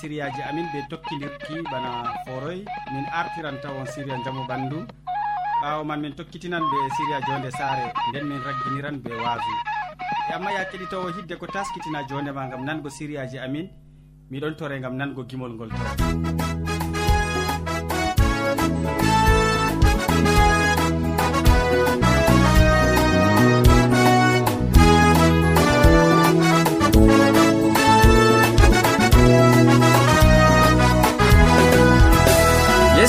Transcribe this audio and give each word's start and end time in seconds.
sériyaji 0.00 0.40
amin 0.48 0.66
ɓe 0.72 0.80
tokkidirki 0.90 1.54
bana 1.70 1.90
foroy 2.24 2.64
min 2.92 3.04
artiran 3.20 3.56
tawon 3.62 3.86
séria 3.86 4.16
jaamu 4.24 4.42
ɓandu. 4.48 4.78
Ɓawo 5.62 5.84
man 5.84 6.00
min 6.00 6.14
tokkitinan 6.18 6.62
ɓe 6.70 6.78
séria 6.96 7.18
jonde 7.26 7.50
saare. 7.58 7.92
Nden 8.08 8.24
min 8.28 8.40
ragginiran 8.46 8.96
ɓe 9.04 9.12
waawi. 9.24 9.54
E 10.30 10.32
amma 10.34 10.50
ya 10.52 10.64
keɗitowo 10.70 11.08
hidde 11.16 11.34
ko 11.36 11.46
taskitina 11.46 12.00
jondema 12.08 12.48
gam 12.50 12.64
nango 12.64 12.88
sériyaji 12.88 13.38
amin 13.38 13.66
miɗon 14.30 14.54
tore 14.56 14.80
gam 14.80 14.94
nango 14.96 15.22
gimol 15.28 15.52
ngol 15.54 15.68
to. 15.68 15.84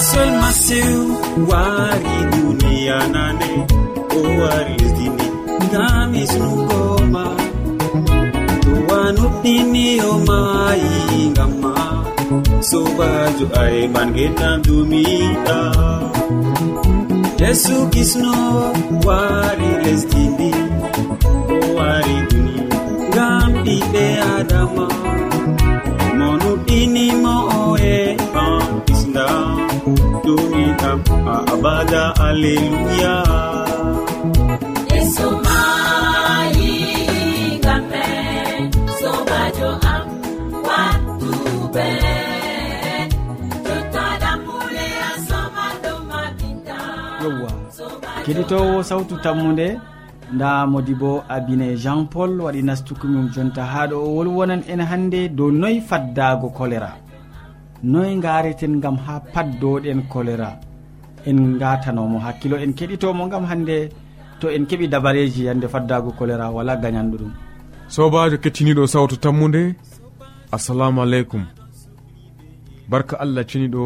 yeesol 0.02 0.32
masiw 0.42 1.02
wari 1.50 2.16
duniyanane 2.34 3.52
o 4.18 4.22
wari 4.42 4.74
lesdini 4.82 5.28
ngam 5.66 6.10
isnugoma 6.24 7.26
towanuɗɗini 8.64 9.86
o 10.10 10.14
mayi 10.28 10.96
ngamma 11.34 11.74
sobajo 12.70 13.46
aemangenam 13.62 14.58
dumiɗa 14.66 15.60
yesu 17.42 17.76
kisno 17.94 18.36
wari 19.06 19.70
lesdini 19.84 20.52
o 21.54 21.58
wari 21.78 22.18
duni 22.30 22.58
ngam 23.10 23.50
ɓiɓe 23.66 24.06
adama 24.34 24.86
monuɗɗinimo 26.18 27.36
o 27.60 27.61
ma 31.32 31.40
abada 31.54 32.04
alleluya 32.28 33.16
yewwa 47.24 47.52
keɗitowo 48.26 48.84
sawtu 48.84 49.16
tammude 49.24 49.68
nda 50.36 50.68
modi 50.68 50.94
bo 51.02 51.24
abine 51.36 51.68
jean 51.84 52.02
paul 52.14 52.32
waɗi 52.46 52.62
nastukumum 52.70 53.26
jonta 53.34 53.64
haɗo 53.74 53.96
o 54.06 54.10
wolwonan 54.18 54.62
en 54.72 54.82
hannde 54.90 55.22
dow 55.38 55.50
noyi 55.62 55.80
faddago 55.90 56.48
choléra 56.58 56.92
noyi 57.92 58.20
gareten 58.26 58.74
gam 58.84 58.98
ha 59.06 59.14
paddoɗen 59.34 60.02
choléra 60.12 60.52
en 61.26 61.58
gatanomo 61.62 62.20
hakkilo 62.20 62.56
en 62.58 62.72
keɗitomo 62.78 63.30
gam 63.32 63.46
hande 63.52 63.90
to 64.40 64.50
en 64.50 64.64
keeɓi 64.70 64.88
dabareji 64.94 65.48
hande 65.48 65.68
faddago 65.74 66.12
choléra 66.18 66.52
wala 66.56 66.76
gañanɗo 66.76 67.18
ɗum. 67.22 67.32
Sobajo 67.88 68.38
kettiniɗo 68.44 68.88
sawtu 68.88 69.16
tammude 69.24 69.76
assalamu 70.52 71.02
aleykum. 71.02 71.44
Barka 72.90 73.16
allah 73.24 73.44
ceniɗo 73.50 73.84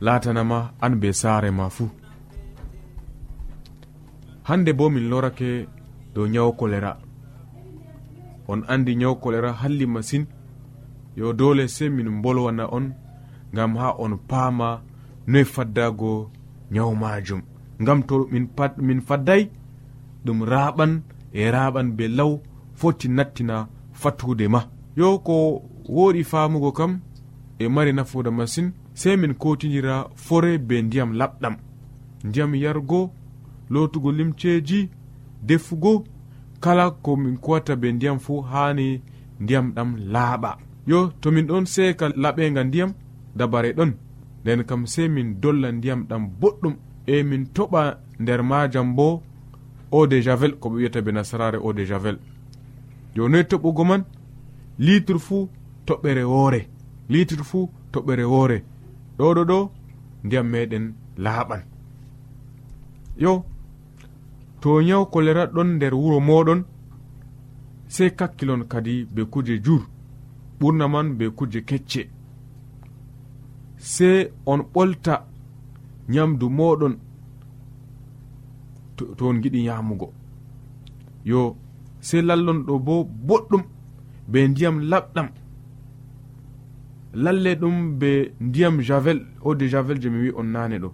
latanama 0.00 0.58
an 0.84 0.92
be 1.00 1.08
saare 1.12 1.50
ma 1.50 1.68
fuu. 1.76 1.90
Hande 4.48 4.70
bo 4.78 4.90
min 4.90 5.08
lorake 5.10 5.66
dow 6.14 6.26
nyawu 6.26 6.52
choléra 6.58 6.96
on 8.48 8.60
andi 8.68 8.96
nyawu 8.96 9.16
choléra 9.22 9.52
halli 9.52 9.86
masine 9.86 10.26
yo 11.16 11.32
dole 11.32 11.68
sey 11.68 11.88
min 11.88 12.22
bolwana 12.22 12.64
on 12.76 12.92
gam 13.52 13.76
ha 13.76 13.94
on 13.98 14.18
paama 14.28 14.80
noy 15.26 15.44
faddago 15.44 16.30
nyawu 16.70 16.94
majum 16.96 17.42
gam 17.80 18.02
to 18.02 18.28
min 18.30 18.48
min 18.78 19.00
fadday 19.00 19.50
ɗum 20.24 20.42
raɓan 20.44 21.02
e 21.32 21.50
raɓan 21.50 21.96
be 21.96 22.08
law 22.08 22.40
foti 22.74 23.08
nattina 23.08 23.68
fattude 23.92 24.48
ma. 24.48 24.60
Yo 24.96 25.18
ko 25.18 25.62
woɗi 25.88 26.24
famugo 26.24 26.72
kam 26.72 27.00
e 27.58 27.68
mari 27.68 27.92
nafuda 27.92 28.30
masin 28.30 28.72
sei 28.94 29.16
min 29.16 29.34
kotidira 29.34 30.08
fore 30.14 30.58
be 30.58 30.82
ndiyam 30.82 31.12
laɓɗam. 31.12 31.56
Ndiyam 32.24 32.54
yargo 32.54 33.10
lotugo 33.70 34.12
limceji 34.12 34.88
defugo 35.42 36.04
kala 36.60 36.90
ko 36.90 37.16
min 37.16 37.36
kuwata 37.36 37.76
be 37.76 37.92
ndiyam 37.92 38.18
fuu 38.18 38.40
hani 38.40 39.02
ndiyam 39.40 39.72
ɗam 39.74 39.96
laaɓa. 40.12 40.56
Yo 40.86 41.12
to 41.20 41.30
min 41.30 41.46
ɗon 41.46 41.66
seeka 41.66 42.08
laɓega 42.08 42.64
ndiyam 42.64 42.92
dabare 43.36 43.72
ɗon. 43.72 43.92
nden 44.44 44.64
kam 44.64 44.86
sei 44.86 45.08
min 45.08 45.40
dolla 45.40 45.72
ndiyam 45.72 46.06
ɗam 46.08 46.28
boɗɗum 46.40 46.74
e 47.06 47.22
min 47.22 47.44
toɓa 47.54 47.98
nder 48.20 48.42
majam 48.42 48.94
bo 48.96 49.22
eau 49.92 50.06
de 50.06 50.20
javel 50.22 50.52
ko 50.60 50.68
ɓe 50.68 50.76
wiyata 50.76 51.00
be 51.02 51.12
nasarare 51.12 51.56
eau 51.58 51.72
de 51.72 51.84
javel. 51.86 52.18
Jonoyi 53.14 53.44
toɓugo 53.44 53.84
man 53.84 54.04
litre 54.78 55.18
fuu 55.18 55.48
toɓɓere 55.86 56.22
woore 56.24 56.60
litre 57.08 57.44
fuu 57.44 57.70
toɓɓere 57.92 58.24
woore. 58.24 58.62
Ɗo 59.18 59.34
ɗo 59.34 59.44
ɗo 59.44 59.70
ndiyam 60.24 60.46
meɗen 60.52 60.94
laaɓan. 61.16 61.62
Yo 63.16 63.44
to 64.60 64.82
nyaw 64.82 65.04
kolera 65.06 65.46
ɗon 65.46 65.68
nder 65.76 65.94
wuro 65.94 66.20
moɗon 66.20 66.64
sei 67.88 68.10
kakkilon 68.10 68.64
kadi 68.68 69.04
be 69.14 69.22
kuje 69.24 69.62
jur 69.64 69.82
ɓurna 70.60 70.88
man 70.88 71.16
be 71.18 71.30
kuje 71.30 71.60
kecce. 71.64 72.13
sey 73.92 74.18
on 74.46 74.60
ɓolta 74.72 75.14
nyamdu 76.12 76.46
moɗon 76.58 76.94
to 78.96 79.22
on 79.28 79.40
giɗi 79.42 79.60
yamugo 79.68 80.06
yo 81.24 81.56
sey 82.00 82.22
lallon 82.28 82.58
ɗo 82.66 82.74
bo 82.86 82.94
boɗɗum 83.28 83.62
be 84.30 84.48
ndiyam 84.48 84.76
laɓɗam. 84.90 85.28
Lalle 87.14 87.54
ɗum 87.60 87.98
be 87.98 88.10
ndiyam 88.40 88.80
javel 88.80 89.18
eau 89.44 89.54
de 89.54 89.68
javel 89.68 90.00
je 90.02 90.08
mi 90.08 90.18
wi 90.24 90.30
on 90.36 90.44
nane 90.54 90.78
ɗo. 90.78 90.90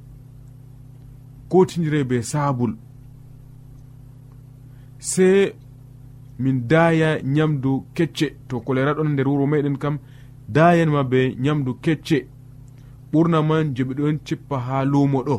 Kotidire 1.49 2.05
be 2.05 2.23
sabul. 2.23 2.77
Sey 4.99 5.53
min 6.39 6.67
daya 6.71 7.21
nyamdu 7.23 7.85
kecce 7.95 8.27
to 8.49 8.61
kolera 8.61 8.95
ɗon 8.95 9.13
nder 9.13 9.29
wuro 9.29 9.47
meɗen 9.47 9.77
kam 9.79 9.99
dayanma 10.49 11.05
be 11.05 11.35
nyamdu 11.39 11.75
kecce. 11.85 12.19
ɓurna 13.13 13.43
man 13.43 13.75
je 13.75 13.83
ɓe 13.85 13.95
ɗon 13.95 14.19
cippa 14.27 14.57
ha 14.67 14.85
lumo 14.85 15.23
ɗo. 15.23 15.37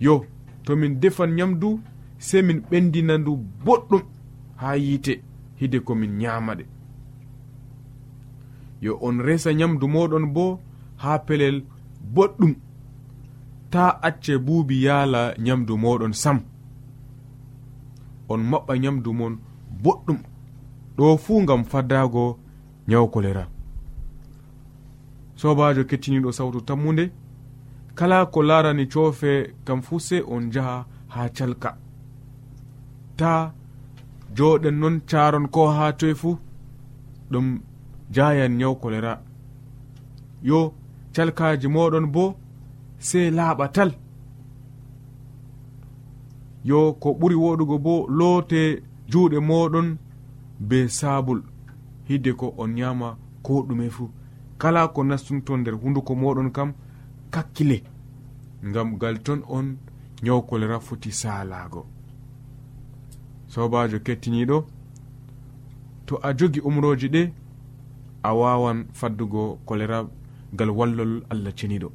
Yo 0.00 0.24
to 0.64 0.76
min 0.76 1.00
defan 1.00 1.30
nyamdu 1.34 1.80
sei 2.18 2.42
min 2.42 2.60
ɓendina 2.70 3.18
ndu 3.18 3.32
boɗɗum 3.64 4.02
ha 4.56 4.76
yiite 4.76 5.22
hide 5.58 5.78
komin 5.86 6.18
nyamaɗe 6.18 6.64
yo 8.84 8.98
on 9.00 9.18
resa 9.26 9.50
nyamdu 9.54 9.86
moɗon 9.88 10.26
bo 10.34 10.60
ha 10.96 11.18
pelel 11.26 11.64
boɗɗum 12.14 12.54
ta 13.70 13.84
acce 14.02 14.38
buubi 14.38 14.82
yaala 14.84 15.34
nyamdu 15.38 15.76
moɗon 15.76 16.12
sam. 16.12 16.38
On 18.28 18.40
maɓɓa 18.50 18.78
nyamdu 18.78 19.12
mon 19.12 19.34
boɗɗum 19.82 20.18
ɗo 20.96 21.16
fuu 21.16 21.44
gam 21.48 21.64
faddago 21.64 22.38
nyaw 22.88 23.06
kolera. 23.12 23.53
sobajo 25.36 25.82
kettiniɗo 25.84 26.30
sawtu 26.32 26.60
tammude 26.68 27.04
kala 27.94 28.26
ko 28.26 28.42
larani 28.42 28.84
coofe 28.92 29.54
kam 29.64 29.82
fuu 29.82 30.00
se 30.00 30.16
on 30.34 30.50
jaha 30.52 30.76
ha 31.08 31.28
calka. 31.36 31.70
Ta 33.16 33.52
joɗen 34.36 34.76
noon 34.80 35.00
caron 35.10 35.46
ko 35.54 35.60
ha 35.76 35.92
toye 35.92 36.14
fuu 36.14 36.38
ɗum 37.30 37.46
jayan 38.14 38.52
nyaw 38.58 38.74
kolera 38.82 39.12
yo 40.42 40.74
calkaji 41.14 41.68
moɗon 41.74 42.06
bo 42.14 42.24
sey 42.98 43.30
laaɓa 43.30 43.66
tal. 43.76 43.90
Yo 46.64 46.78
ko 47.02 47.08
ɓuri 47.18 47.36
woɗugo 47.44 47.76
bo 47.86 47.94
loote 48.18 48.60
juuɗe 49.10 49.38
moɗon 49.48 49.88
be 50.68 50.88
sabul. 50.88 51.40
Hidde 52.08 52.32
ko 52.40 52.54
on 52.58 52.70
nyama 52.74 53.08
ko 53.42 53.52
ɗume 53.68 53.86
fuu 53.90 54.10
kala 54.58 54.88
ko 54.88 55.04
nastunto 55.04 55.56
nder 55.56 55.74
hunduko 55.74 56.14
moɗon 56.14 56.50
kam 56.52 56.72
kakkile. 57.30 57.82
Ngam 58.64 58.98
gal 58.98 59.18
ton 59.22 59.42
on 59.48 59.76
nyaw 60.22 60.40
kolera 60.42 60.80
foti 60.80 61.10
salago 61.12 61.86
sobajo 63.48 63.98
kettiniɗo 64.06 64.56
to 66.06 66.14
a 66.22 66.32
jogi 66.38 66.60
umroji 66.60 67.08
ɗe 67.14 67.22
a 68.22 68.30
wawan 68.34 68.78
faddugo 68.92 69.58
kolera 69.66 69.98
gal 70.52 70.70
wallol 70.78 71.12
allah 71.30 71.52
ceniɗo 71.58 71.88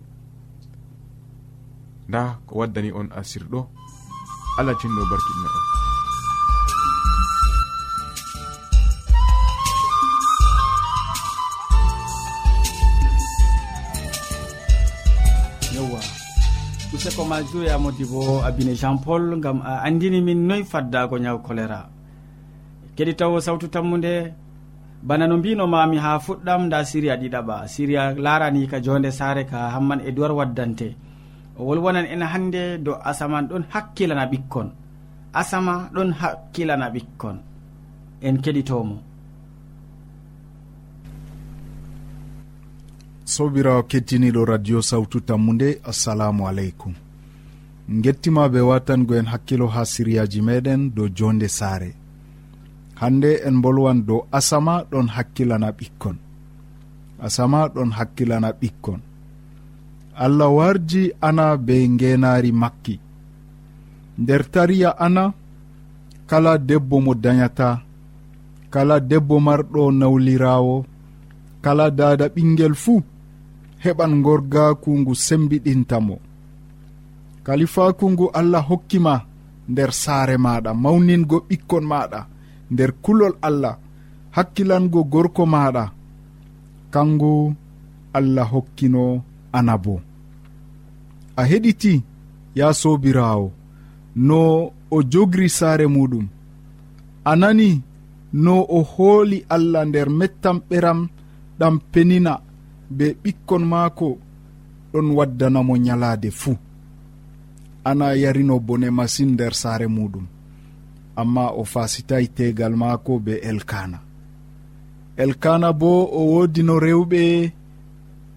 nda 2.08 2.40
ko 2.48 2.52
waddani 2.60 2.92
on 3.00 3.08
asirɗo 3.20 3.60
allah 4.60 4.76
ceniɗo 4.80 5.04
barkiɗina 5.12 5.50
on. 5.58 5.79
useko 17.00 17.24
ma 17.24 17.40
juriyamodi 17.40 18.04
bo 18.12 18.44
abine 18.44 18.76
jean 18.76 19.00
paul 19.00 19.40
gam 19.40 19.64
a 19.64 19.88
andini 19.88 20.20
min 20.20 20.40
noyi 20.48 20.64
faddago 20.72 21.16
nyaw 21.24 21.38
choléra 21.46 21.88
kedi 22.96 23.14
taw 23.16 23.32
sawtu 23.40 23.68
tammude 23.72 24.36
bana 25.08 25.24
no 25.28 25.38
mbinomami 25.40 25.98
ha 25.98 26.20
fuɗɗam 26.20 26.62
nda 26.68 26.84
siria 26.84 27.16
ɗiɗaɓa 27.16 27.56
siria 27.74 28.12
larani 28.26 28.68
ka 28.68 28.78
jonde 28.84 29.12
sare 29.12 29.44
ka 29.52 29.72
hamman 29.74 30.04
e 30.08 30.12
duwar 30.12 30.32
waddante. 30.40 30.88
O 31.58 31.64
wolwonan 31.68 32.06
en 32.06 32.22
hande 32.34 32.78
do 32.84 32.92
asaman 33.10 33.48
ɗon 33.48 33.64
hakkilana 33.74 34.26
ɓikkon. 34.32 34.68
Asama 35.34 35.90
ɗon 35.96 36.12
hakkilana 36.20 36.90
ɓikkon. 36.96 37.38
En 38.22 38.36
keɗitomo. 38.44 38.96
sobirawo 43.30 43.84
kettiniɗo 43.84 44.42
radio 44.46 44.82
sawtu 44.82 45.20
tammude 45.22 45.70
assalamu 45.92 46.48
aleykum. 46.48 46.94
Gettima 48.04 48.50
be 48.50 48.60
watangoen 48.70 49.26
hakkilo 49.26 49.68
ha 49.68 49.86
siriyaji 49.86 50.42
meɗen 50.42 50.82
dow 50.96 51.08
jonde 51.18 51.48
saare. 51.48 51.92
Hande 53.02 53.32
en 53.48 53.62
bolwan 53.64 54.00
dow 54.08 54.22
asama 54.32 54.74
ɗon 54.92 55.08
hakkilana 55.16 55.70
ɓikkon. 55.78 56.18
Asama 57.26 57.60
ɗon 57.76 57.92
hakkilana 57.98 58.50
ɓikkon. 58.62 59.00
Allah 60.16 60.50
warji 60.58 61.04
ana 61.22 61.58
be 61.58 61.76
ngenari 61.90 62.52
makki. 62.52 62.96
Nder 64.22 64.44
tariya 64.52 64.92
ana 65.06 65.34
kala 66.30 66.58
debbo 66.58 66.96
mo 67.06 67.14
dayata 67.24 67.70
kala 68.74 69.00
debbo 69.00 69.36
marɗo 69.40 69.92
nawlirawo 70.00 70.86
kala 71.62 71.86
dada 71.92 72.26
ɓingel 72.36 72.74
fuu 72.84 73.02
heɓan 73.84 74.14
gorgaku 74.26 74.90
ngu 75.00 75.14
sembiɗintamo. 75.26 76.16
Kalifaku 77.46 78.06
ngu 78.12 78.26
allah 78.40 78.64
hokkima 78.70 79.14
nder 79.72 79.92
saare 80.02 80.36
maɗa 80.46 80.72
mawningo 80.84 81.38
ɓikkon 81.48 81.86
maɗa 81.92 82.20
nder 82.72 82.92
kulol 83.04 83.34
allah 83.48 83.76
hakkilango 84.36 85.00
gorko 85.14 85.44
maɗa. 85.54 85.84
Kangu 86.94 87.34
allah 88.18 88.48
hokkino 88.54 89.04
ana 89.58 89.76
bo. 89.84 89.96
A 91.40 91.44
heɗiti 91.50 91.94
ya 92.56 92.68
sobirawo 92.82 93.48
no 94.16 94.40
o 94.92 94.98
jogri 95.12 95.50
saare 95.58 95.86
muɗum. 95.96 96.26
A 97.26 97.36
nani 97.42 97.82
no 98.34 98.54
o 98.78 98.80
hooli 98.92 99.46
allah 99.56 99.86
nder 99.86 100.10
mettam 100.20 100.58
ɓeram 100.70 101.00
ɗam 101.60 101.76
penina. 101.92 102.34
be 102.98 103.06
ɓikkon 103.24 103.64
maako 103.72 104.08
ɗon 104.92 105.08
waddanamo 105.18 105.74
nyalaade 105.86 106.30
fuu. 106.32 106.58
Ana 107.90 108.08
yarino 108.22 108.56
bone 108.68 108.88
masin 108.98 109.30
nder 109.34 109.54
saare 109.62 109.88
muɗum 109.96 110.26
amma 111.22 111.44
o 111.60 111.64
fasitay 111.74 112.26
tegal 112.36 112.74
maako 112.82 113.14
be 113.26 113.34
elkana 113.50 114.00
elkana 115.24 115.70
bo 115.80 115.92
o 116.20 116.20
wodino 116.34 116.76
rewɓe 116.86 117.22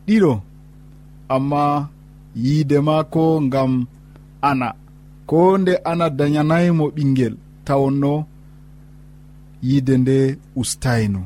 ɗiɗo 0.07 0.33
amma 1.35 1.63
yiide 2.43 2.79
maako 2.89 3.23
ngam 3.47 3.73
ana. 4.51 4.69
Ko 5.29 5.59
nde 5.61 5.73
ana 5.91 6.07
dayanaymo 6.19 6.85
ɓingel 6.95 7.35
tawonno 7.67 8.13
yiide 9.67 9.95
nde 10.03 10.17
ustayno 10.61 11.21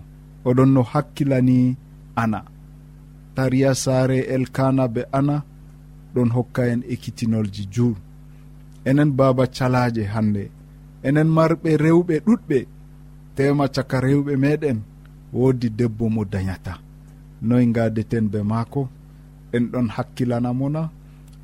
oɗon 0.49 0.71
no 0.75 0.83
hakkilani 0.93 1.59
ana. 2.23 2.39
tariya 3.37 3.73
saare 3.83 4.19
elkana 4.35 4.85
be 4.95 5.03
ana 5.19 5.37
ɗon 6.15 6.29
hokka 6.37 6.63
en 6.73 6.81
ekkitinolji 6.93 7.63
jur 7.75 7.95
enen 8.89 9.11
baba 9.19 9.45
calaje 9.57 10.03
hande 10.15 10.43
enen 11.07 11.29
marɓe 11.37 11.71
rewɓe 11.85 12.15
ɗuɗɓe. 12.27 12.59
Tema 13.37 13.65
caka 13.75 13.97
rewɓe 14.07 14.33
meɗen 14.43 14.79
woodi 15.37 15.69
debbo 15.79 16.05
mo 16.15 16.23
dañata 16.33 16.73
noy 17.49 17.65
gadeten 17.75 18.25
be 18.33 18.39
maako 18.51 18.83
en 19.57 19.65
ɗon 19.73 19.87
hakkilanamona 19.95 20.83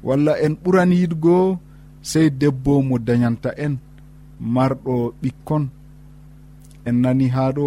walla 0.06 0.32
en 0.44 0.54
ɓuran 0.62 0.90
yiɗgo 0.98 1.36
sey 2.10 2.28
debbo 2.40 2.72
mo 2.88 2.96
dañanta 3.06 3.50
en 3.64 3.74
marɗo 4.54 4.94
ɓikkon. 5.22 5.64
En 6.88 6.96
nani 7.02 7.26
ha 7.34 7.44
ɗo 7.56 7.66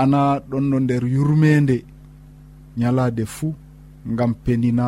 ana 0.00 0.20
ɗon 0.50 0.64
no 0.70 0.76
nder 0.84 1.04
yurmede 1.14 1.76
ñalaade 2.80 3.24
fuu 3.34 3.52
ngam 4.12 4.32
penina 4.44 4.86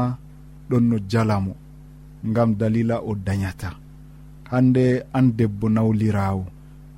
ɗon 0.69 0.85
no 0.91 0.97
jalamo 1.11 1.53
ngam 2.31 2.51
dalila 2.61 2.97
o 3.09 3.13
dañata 3.27 3.71
hande 4.51 4.85
an 5.17 5.27
debbo 5.39 5.67
nawlirawo 5.77 6.45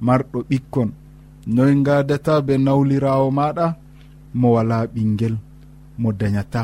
marɗo 0.06 0.38
ɓikkon. 0.48 0.90
Noy 1.54 1.72
gadata 1.86 2.34
be 2.46 2.54
nawlirawo 2.66 3.26
maɗa 3.38 3.66
mo 4.38 4.46
wala 4.56 4.76
ɓinguel 4.94 5.34
mo 6.00 6.08
dañata 6.20 6.62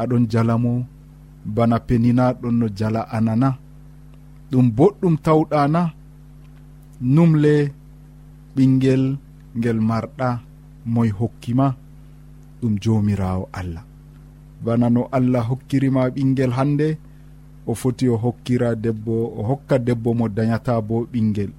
aɗon 0.00 0.24
jalamo 0.32 0.72
bana 1.54 1.76
penina 1.86 2.24
ɗon 2.40 2.54
no 2.60 2.66
jala 2.78 3.00
anana. 3.16 3.48
Ɗum 4.50 4.66
boɗɗum 4.76 5.14
tawɗana 5.24 5.82
numle 7.14 7.54
ɓinguel 8.54 9.04
ngel 9.58 9.78
marɗa 9.88 10.28
moy 10.94 11.08
hokkima. 11.18 11.66
ɗum 12.64 12.78
jomirawo 12.80 13.48
allah. 13.52 13.84
Bana 14.64 14.88
no 14.90 15.08
allah 15.12 15.44
hokkirima 15.48 16.08
ɓinguel 16.14 16.52
hande 16.56 16.96
o 17.66 17.74
foti 17.74 18.08
o 18.08 18.16
hokkira 18.16 18.74
debbo 18.74 19.14
o 19.38 19.42
hokka 19.48 19.76
debbo 19.86 20.14
mo 20.18 20.26
dañata 20.36 20.80
bo 20.88 20.96
ɓinguel 21.12 21.52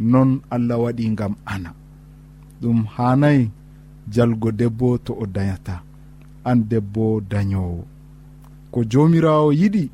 non 0.00 0.30
allah 0.54 0.78
waɗi 0.82 1.04
gam 1.18 1.34
ana. 1.46 1.70
Ɗum 2.60 2.78
hanayi 2.94 3.50
jalgo 4.12 4.48
debbo 4.60 4.98
to 5.04 5.12
o 5.14 5.24
dañata 5.26 5.74
an 6.44 6.58
debbo 6.70 7.20
dañowo 7.30 7.84
ko 8.72 8.78
jomirawo 8.90 9.48
yiɗi 9.60 9.84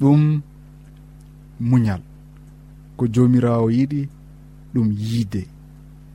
ɗum 0.00 0.22
muñal. 1.68 2.02
Ko 2.96 3.04
jomirawo 3.14 3.66
yiɗi 3.70 4.00
ɗum 4.74 4.88
yiide. 4.92 5.42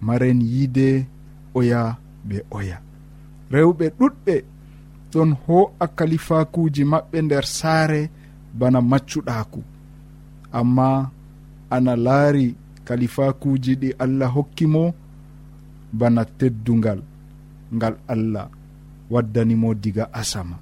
Maren 0.02 0.40
yiide 0.42 1.06
oya 1.56 1.98
ɓe 2.28 2.38
oya. 2.52 2.78
rewɓe 3.54 3.86
ɗuɗɓe 4.00 4.36
ɗon 5.12 5.30
ho'a 5.46 5.86
kalifakuji 5.98 6.84
maɓɓe 6.92 7.18
nder 7.26 7.46
saare 7.58 8.02
bana 8.60 8.80
maccuɗaku 8.92 9.60
amma 10.60 10.88
ana 11.76 11.94
laari 12.06 12.46
kalifakuji 12.88 13.74
ɗi 13.82 13.90
allah 14.04 14.30
hokkimo 14.36 14.84
bana 16.00 16.22
teddungal 16.38 17.00
ngal 17.76 17.96
allah 18.14 18.46
waddanimo 19.10 19.74
diga 19.74 20.06
asama. 20.14 20.58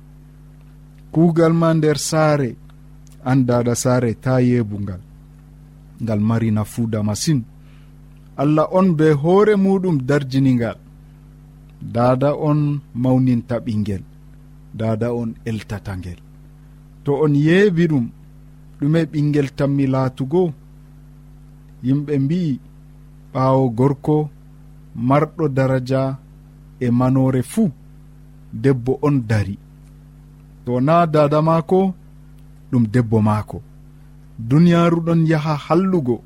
Kuugal 1.12 1.54
ma 1.54 1.74
nder 1.74 1.98
saare 2.10 2.50
an 3.30 3.46
dada 3.48 3.74
saare 3.76 4.12
ta 4.24 4.34
yeebungal 4.42 5.00
ngal 6.04 6.20
mari 6.30 6.50
nafuuda 6.52 7.04
masin. 7.04 7.40
Allah 8.38 8.68
on 8.72 8.94
be 8.98 9.08
hoore 9.22 9.56
muɗum 9.56 9.98
darjiningal 10.08 10.78
dada 11.82 12.30
on 12.36 12.80
mawninta 12.96 13.56
ɓinguel 13.66 14.04
dada 14.80 15.08
on 15.14 15.30
eltata 15.46 15.94
ngel. 15.98 16.20
To 17.04 17.12
on 17.24 17.34
yeebi 17.46 17.84
ɗum 17.92 18.06
ɗume 18.80 19.00
ɓinguel 19.12 19.50
tanmi 19.58 19.86
laatugo 19.94 20.42
yimɓe 21.86 22.14
mbi'i 22.24 22.60
ɓaawo 23.34 23.64
gorko 23.78 24.30
marɗo 25.08 25.46
daraja 25.58 26.02
e 26.80 26.88
manore 27.00 27.42
fuu 27.52 27.72
debbo 28.64 29.00
on 29.08 29.16
dari. 29.30 29.56
To 30.66 30.80
na 30.88 30.96
dada 31.14 31.40
maako 31.42 31.80
ɗum 32.72 32.84
debbo 32.94 33.18
maako. 33.28 33.58
Duniyaaru 34.50 35.00
ɗon 35.06 35.22
yaha 35.32 35.54
hallugo 35.66 36.18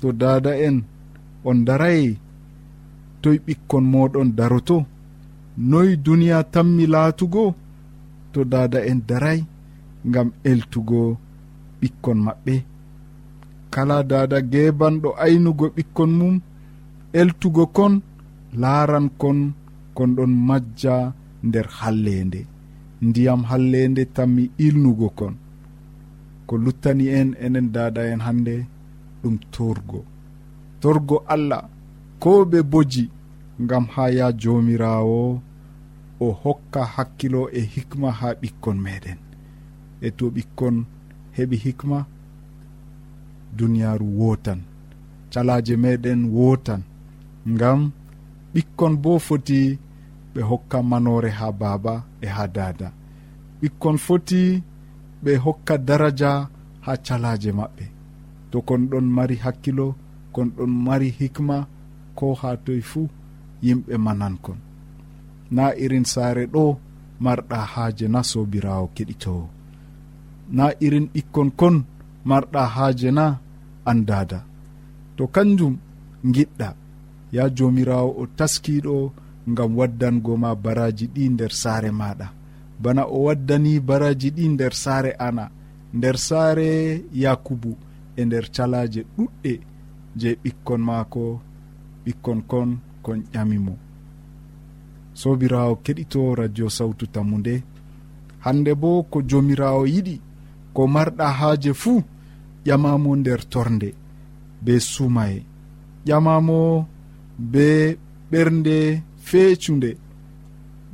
to 0.00 0.12
dada 0.12 0.52
en 0.66 0.76
on 1.44 1.58
darayi 1.66 2.18
toye 3.22 3.38
ɓikkon 3.46 3.84
moɗon 3.92 4.28
daroto. 4.38 4.76
Noy 5.70 5.88
duniya 6.04 6.38
tammi 6.52 6.84
laatugo 6.94 7.44
to 8.32 8.40
dada 8.52 8.78
en 8.90 9.00
daray 9.08 9.40
gam 10.12 10.28
eltugo 10.50 11.00
ɓikkon 11.80 12.18
maɓɓe. 12.26 12.54
Kala 13.72 13.96
dada 14.10 14.38
gebanɗo 14.52 15.08
aynugo 15.24 15.66
ɓikkon 15.76 16.10
mum 16.18 16.34
eltugo 17.20 17.64
kon 17.76 17.94
laaran 18.62 19.06
kon 19.20 19.38
kon 19.96 20.10
ɗon 20.16 20.32
majja 20.48 20.94
nder 21.46 21.66
hallende. 21.78 22.40
Ndiyam 23.06 23.42
hallende 23.50 24.02
tammi 24.16 24.44
ilnugo 24.66 25.08
kon. 25.18 25.34
Ko 26.46 26.54
luttani 26.64 27.06
en 27.18 27.28
enen 27.44 27.66
dada 27.74 28.02
en 28.12 28.20
hande 28.26 28.54
ɗum 29.22 29.36
torgo. 29.54 30.00
Torgo 30.80 31.16
allah. 31.34 31.62
ko 32.22 32.30
ɓe 32.50 32.58
boji 32.72 33.04
gam 33.68 33.84
ha 33.94 34.04
ya 34.18 34.26
jomirawo 34.40 35.20
o 36.20 36.26
hokka 36.42 36.82
hakkilo 36.94 37.42
e 37.58 37.60
hikma 37.74 38.08
ha 38.18 38.28
ɓikkon 38.40 38.76
meɗen 38.84 39.18
e 40.06 40.08
to 40.16 40.24
ɓikkon 40.34 40.76
heɓi 41.36 41.56
hikma 41.64 41.98
duniyaru 43.56 44.06
wotan 44.20 44.60
calaje 45.32 45.74
meɗen 45.84 46.20
wotan 46.36 46.82
ngam 47.52 47.80
ɓikkon 48.54 48.92
bo 49.02 49.12
foti 49.26 49.60
ɓe 50.32 50.40
hokka 50.50 50.78
manore 50.90 51.30
ha 51.38 51.46
baba 51.60 51.94
e 52.20 52.26
ha 52.36 52.44
dada 52.56 52.88
ɓikkon 53.60 53.96
foti 54.06 54.40
ɓe 55.24 55.32
hokka 55.44 55.74
daraja 55.88 56.30
ha 56.84 56.92
calaje 57.06 57.50
maɓɓe. 57.58 57.84
To 58.50 58.56
kon 58.68 58.82
ɗon 58.90 59.06
mari 59.16 59.36
hakkilo 59.44 59.86
kon 60.34 60.48
ɗon 60.56 60.72
mari 60.86 61.08
hikma 61.18 61.56
ko 62.20 62.26
ha 62.40 62.50
toye 62.64 62.82
fuu 62.90 63.08
yimɓe 63.64 63.94
manan 64.06 64.36
kon. 64.44 64.58
Na 65.56 65.64
irin 65.84 66.06
saare 66.12 66.44
ɗo 66.54 66.64
marɗa 67.24 67.58
haaje 67.72 68.06
na 68.14 68.20
sobirawo 68.30 68.86
keɗitowo. 68.96 69.44
Na 70.56 70.64
irin 70.84 71.06
ɓikkon 71.12 71.48
kon 71.60 71.76
marɗa 72.28 72.62
haaje 72.74 73.10
na 73.18 73.24
andada 73.90 74.38
to 75.16 75.26
kanjum 75.34 75.74
giɗɗa 76.34 76.68
ya 77.32 77.44
jomirawo 77.56 78.10
o 78.22 78.26
taskiɗo 78.38 79.12
ngam 79.50 79.70
waddango 79.78 80.32
ma 80.42 80.50
baraji 80.64 81.06
ɗi 81.14 81.22
nder 81.30 81.52
saare 81.62 81.90
maɗa 82.00 82.26
bana 82.82 83.02
o 83.06 83.18
waddani 83.26 83.72
baraji 83.88 84.28
ɗi 84.36 84.44
nder 84.54 84.74
saare 84.82 85.10
ana 85.26 85.44
nder 85.96 86.16
saare 86.26 86.68
yakubu 87.22 87.70
e 88.16 88.24
nder 88.24 88.44
calaje 88.54 89.00
ɗuɗɗe 89.16 89.52
je 90.20 90.30
ɓikkon 90.42 90.80
maako 90.88 91.22
ɓikkon 92.04 92.40
kon 92.50 92.70
kon 93.04 93.20
ƴamimo 93.32 93.74
sobirawo 95.20 95.74
keɗito 95.84 96.20
radio 96.34 96.66
sawtu 96.76 97.04
tammu 97.14 97.36
nde. 97.38 97.54
Hande 98.44 98.72
bo 98.80 98.90
ko 99.10 99.18
jomirawo 99.30 99.82
yiɗi 99.94 100.14
ko 100.74 100.82
marɗa 100.94 101.26
haaje 101.38 101.72
fuu 101.82 102.00
ƴamamo 102.66 103.10
nder 103.20 103.40
torde 103.52 103.88
be 104.64 104.72
sumaye 104.92 105.38
ƴamamo 106.06 106.58
be 107.52 107.66
ɓernde 108.30 108.76
feecunde. 109.26 109.90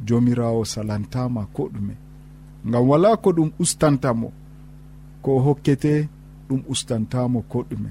Jomirawo 0.06 0.64
salantama 0.64 1.42
ko 1.54 1.62
ɗume. 1.72 1.94
Ngam 2.68 2.84
wala 2.88 3.16
ko 3.22 3.28
ɗum 3.36 3.50
ustantamo 3.62 4.28
ko 5.22 5.30
hokkete 5.44 5.92
ɗum 6.48 6.60
ustantamo 6.72 7.38
ko 7.50 7.58
ɗume. 7.70 7.90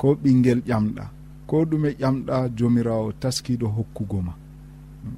Ko 0.00 0.08
ɓinguel 0.22 0.60
ƴamɗa. 0.68 1.04
ko 1.48 1.56
ɗume 1.70 1.90
ƴamɗa 2.00 2.36
jomirawo 2.56 3.08
taskiɗo 3.22 3.66
hokkugo 3.76 4.18
ma. 4.26 4.32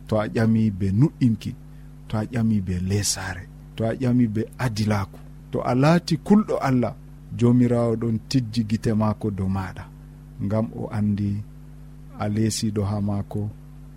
To 0.08 0.14
a 0.22 0.24
ƴami 0.34 0.62
be 0.78 0.86
nuɗɗinki 1.00 1.50
to 2.08 2.14
a 2.18 2.24
ƴami 2.32 2.56
be 2.66 2.74
lesare 2.88 3.44
to 3.76 3.80
a 3.84 3.92
ƴami 4.00 4.26
be 4.34 4.42
adilaku. 4.64 5.18
To 5.52 5.58
a 5.70 5.72
laati 5.82 6.14
kulɗo 6.26 6.54
allah 6.68 6.94
jomirawo 7.38 7.92
ɗon 8.00 8.16
tijji 8.28 8.62
gite 8.70 8.90
maako 9.00 9.26
dow 9.38 9.48
maɗa 9.56 9.84
ngam 10.44 10.66
o 10.80 10.88
andi 10.98 11.30
a 12.18 12.28
leesiɗo 12.34 12.82
ha 12.90 12.96
maako 13.08 13.40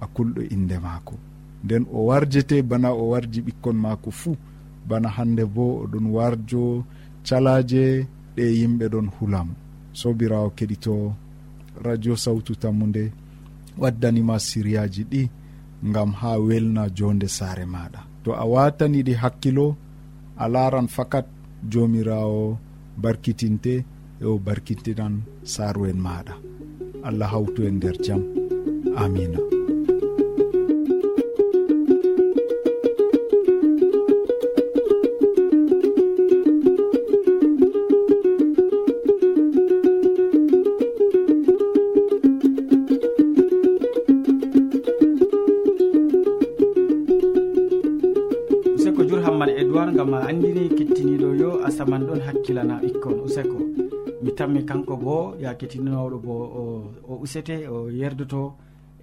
a 0.01 0.05
kulɗo 0.15 0.41
inde 0.55 0.77
maako. 0.85 1.15
Nden 1.63 1.83
o 1.93 2.05
warjete 2.09 2.55
bana 2.69 2.89
o 2.93 3.03
warji 3.11 3.39
ɓikkon 3.45 3.77
maako 3.83 4.09
fuu 4.19 4.35
bana 4.89 5.09
hande 5.15 5.43
bo 5.55 5.63
oɗon 5.83 6.05
warjo 6.15 6.61
calaje 7.27 7.83
ɗe 8.35 8.43
yimɓe 8.59 8.85
ɗon 8.93 9.07
hulamo 9.19 9.53
sobirawo 9.99 10.49
keɗito 10.57 10.93
radio 11.81 12.15
sawtu 12.15 12.55
tammu 12.55 12.87
nde 12.87 13.11
waddanima 13.77 14.39
siriyaji 14.39 15.03
ɗi 15.11 15.29
gam 15.93 16.11
ha 16.19 16.37
welna 16.39 16.89
jonde 16.89 17.27
saare 17.27 17.65
maɗa. 17.65 17.99
To 18.23 18.31
a 18.33 18.45
wataniɗi 18.53 19.13
hakkilo 19.21 19.75
a 20.37 20.45
laran 20.53 20.87
fakat 20.87 21.25
jomirawo 21.71 22.57
barkitinte 23.01 23.73
e 24.21 24.25
o 24.25 24.37
barkitinan 24.45 25.21
saaru 25.43 25.85
en 25.91 25.99
maɗa. 26.05 26.33
Allah 27.07 27.29
hawtu 27.33 27.59
en 27.67 27.75
nder 27.77 27.95
jaam 28.05 28.21
amina. 29.03 29.52
man 51.85 52.05
ɗon 52.07 52.21
hakkilana 52.21 52.79
ɓikkon 52.81 53.19
useko. 53.25 53.57
Mi 54.23 54.31
tammi 54.35 54.65
kanko 54.65 54.95
bo 54.97 55.35
ya 55.39 55.53
kettinoɗo 55.55 56.17
bo 56.25 56.35
o 57.09 57.13
usete 57.21 57.67
o 57.67 57.89
yerdoto 57.89 58.55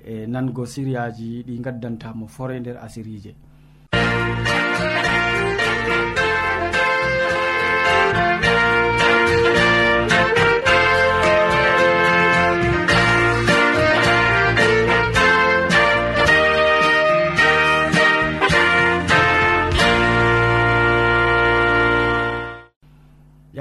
e 0.04 0.26
nango 0.26 0.64
siriyaji 0.66 1.44
ɗi 1.46 1.60
gaddantamo 1.60 2.26
fore 2.26 2.60
nder 2.60 2.76
asirije. 2.78 3.34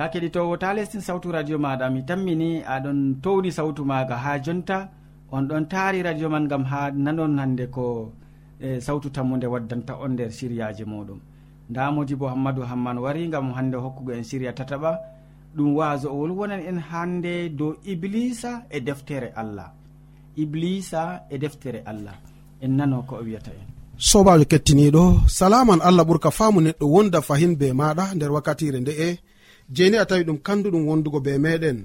ma 0.09 0.13
keɗitowo 0.13 0.57
ta 0.61 0.73
lestin 0.73 1.01
sawtu 1.07 1.27
radio 1.31 1.57
maɗa 1.65 1.85
mi 1.93 2.01
tammini 2.09 2.49
aɗon 2.73 2.99
towni 3.23 3.49
sawtu 3.57 3.81
maga 3.85 4.15
ha 4.23 4.31
jonta. 4.45 4.77
On 5.31 5.43
ɗon 5.49 5.65
taari 5.71 6.01
radio 6.07 6.27
man 6.33 6.47
gam 6.51 6.63
ha 6.71 6.89
nanon 7.05 7.37
hande 7.41 7.65
ko 7.75 7.85
e 8.59 8.81
sawtu 8.85 9.07
tammude 9.15 9.45
waddanta 9.53 9.93
on 10.03 10.11
nder 10.13 10.31
siriyaji 10.37 10.83
muɗum. 10.91 11.19
Nda 11.69 11.83
modi 11.95 12.15
bo 12.19 12.25
hammadou 12.31 12.65
hamman 12.71 12.97
wari 13.03 13.27
gam 13.33 13.47
hande 13.57 13.77
hokkugo 13.83 14.11
en 14.17 14.23
siriya 14.29 14.51
tataɓa. 14.57 14.91
Ɗum 15.55 15.69
waso 15.77 16.07
owol 16.13 16.31
wonan 16.39 16.61
en 16.69 16.79
hande 16.89 17.33
dow 17.59 17.71
iblisa 17.91 18.51
e 18.75 18.79
deftere 18.87 19.29
allah. 19.41 19.69
Iblisa 20.43 21.01
e 21.29 21.37
deftere 21.43 21.79
allah. 21.91 22.15
En 22.63 22.71
nano 22.77 22.97
ko 23.07 23.15
o 23.21 23.23
wiyata 23.27 23.51
en. 23.59 23.67
Sobajo 24.09 24.45
kettiniɗo 24.51 25.03
salaman 25.37 25.79
allah 25.87 26.03
ɓurka 26.09 26.29
faamu 26.37 26.59
neɗɗo 26.65 26.85
wonda 26.93 27.19
fahin 27.27 27.53
be 27.59 27.67
maɗa 27.79 28.05
nder 28.15 28.31
wakkatire 28.35 28.79
nde'e. 28.81 29.09
jeni 29.75 29.97
a 29.97 30.05
tawi 30.05 30.23
ɗum 30.27 30.37
kanduɗum 30.45 30.83
wondugo 30.87 31.19
be 31.25 31.37
meɗen. 31.37 31.79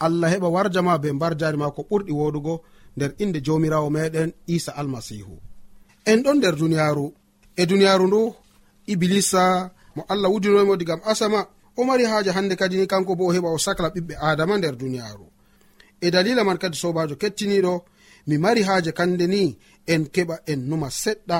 Allah 0.00 0.30
heɓa 0.32 0.48
warjama 0.54 0.98
be 1.02 1.12
mbar 1.12 1.32
jari 1.40 1.56
ma 1.56 1.70
ko 1.70 1.82
ɓurɗi 1.90 2.12
woɗugo 2.12 2.54
nder 2.96 3.10
inde 3.22 3.38
jomirawo 3.46 3.88
meɗen 3.96 4.30
isa 4.46 4.72
almasihu 4.80 5.34
en 6.10 6.18
ɗon 6.24 6.36
nder 6.38 6.54
duniyaru 6.60 7.06
e 7.56 7.62
duniyaru 7.70 8.04
ndu 8.06 8.20
iblisa 8.92 9.42
mo 9.96 10.02
allah 10.12 10.30
wudinoymo 10.32 10.74
digam 10.80 11.00
asama 11.10 11.40
o 11.76 11.84
mari 11.88 12.04
haaja 12.10 12.32
hande 12.36 12.54
kadi 12.60 12.76
ni 12.76 12.86
kanko 12.92 13.12
bo 13.18 13.24
o 13.28 13.32
heɓa 13.34 13.48
o 13.56 13.58
sahla 13.64 13.88
ɓiɓɓe 13.94 14.14
adama 14.28 14.54
nder 14.58 14.74
duniyaru 14.80 15.26
e 16.00 16.10
dalila 16.14 16.42
man 16.44 16.58
kadi 16.62 16.76
sobajo 16.82 17.14
kettiniɗo 17.22 17.74
mi 18.28 18.36
mari 18.44 18.62
haaje 18.68 18.90
kande 18.98 19.26
ni 19.34 19.42
en 19.92 20.02
keɓa 20.14 20.36
en 20.50 20.60
numa 20.68 20.88
seɗɗa 21.02 21.38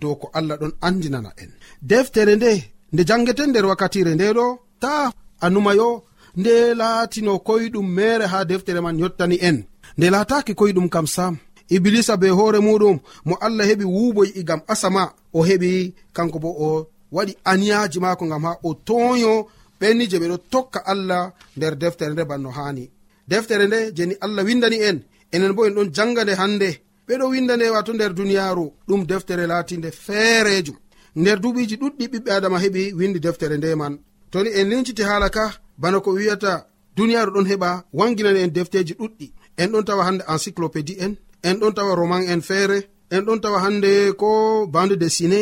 dow 0.00 0.14
ko 0.20 0.26
allah 0.38 0.56
ɗon 0.60 0.72
andinana 0.86 1.30
en. 1.42 1.50
Deftere 1.90 2.34
nde 2.36 2.52
nde 2.92 3.02
jangeten 3.08 3.50
nder 3.50 3.66
wakkatire 3.70 4.12
nde 4.14 4.26
ɗo 4.36 4.46
ta 4.82 4.92
anuma 5.40 5.72
yo 5.80 5.90
nde 6.36 6.74
laatino 6.80 7.32
koyɗum 7.46 7.86
mere 7.96 8.26
ha 8.32 8.38
deftere 8.44 8.80
man 8.80 8.98
yottani 9.02 9.36
en. 9.48 9.58
Nde 9.96 10.06
laataki 10.10 10.52
koyɗum 10.60 10.88
kam 10.94 11.06
sam 11.06 11.34
iblisa 11.74 12.16
be 12.16 12.28
hoore 12.30 12.58
muɗum 12.66 12.96
mo 13.26 13.34
allah 13.46 13.66
heɓi 13.70 13.84
wuuboy 13.94 14.28
igam 14.40 14.60
e 14.60 14.64
asama 14.72 15.02
o 15.32 15.40
heɓi 15.48 15.70
kanko 16.16 16.38
bo 16.44 16.50
o 16.68 16.86
waɗi 17.16 17.32
aniyaji 17.50 17.98
maako 18.04 18.24
gam 18.30 18.44
ha 18.46 18.52
o 18.62 18.70
toyo 18.88 19.32
ɓenni 19.80 20.04
je 20.10 20.16
ɓeɗo 20.22 20.36
tokka 20.52 20.80
allah 20.92 21.32
nder 21.56 21.74
deftere 21.82 22.12
nde 22.12 22.24
banno 22.30 22.50
hani 22.58 22.84
deftere 23.30 23.64
nde 23.66 23.78
jeni 23.96 24.14
allah 24.24 24.44
windani 24.48 24.76
en 24.88 24.98
enen 25.34 25.52
bo 25.56 25.62
en 25.66 25.74
ɗon 25.76 25.88
janga 25.96 26.22
nde 26.24 26.34
hande 26.40 26.68
ɓeɗo 27.08 27.24
winda 27.32 27.54
nde 27.56 27.66
wato 27.74 27.92
nder 27.92 28.12
duniyaru 28.14 28.64
ɗum 28.88 29.00
deftere 29.10 29.44
laatinde 29.46 29.90
feerejum 30.04 30.76
nder 31.16 31.38
duɓiji 31.42 31.76
ɗuɗɗi 31.82 32.04
ɓiɓɓe 32.12 32.30
adama 32.36 32.58
heɓi 32.64 32.82
windi 32.98 33.18
deftere 33.20 33.56
nde 33.58 33.74
man. 33.80 33.94
toni 34.30 34.50
en 34.58 34.68
linciti 34.70 35.02
haala 35.02 35.28
ka 35.30 35.44
bana 35.78 36.00
ko 36.00 36.10
wiyata 36.16 36.52
duniyaaru 36.96 37.30
ɗon 37.34 37.46
heɓa 37.50 37.70
wanginani 37.98 38.40
en 38.44 38.52
defteji 38.56 38.94
ɗuɗɗi. 39.00 39.26
En 39.60 39.68
ɗon 39.72 39.84
tawa 39.88 40.02
hannde 40.06 40.24
encyclopédie 40.32 40.96
en 41.04 41.12
en 41.48 41.54
ɗon 41.60 41.72
tawa 41.76 41.94
roman 42.00 42.22
en 42.32 42.40
feere 42.48 42.78
en 43.10 43.22
ɗon 43.26 43.40
tawa 43.40 43.58
hannde 43.64 43.90
ko 44.20 44.28
bande 44.74 44.96
dessiné 45.02 45.40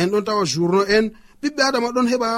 en 0.00 0.06
ɗon 0.12 0.24
tawa 0.24 0.44
journaux 0.44 0.86
en. 0.96 1.04
Ɓiɓɓe 1.42 1.62
adama 1.68 1.88
ɗon 1.96 2.08
heɓa 2.12 2.30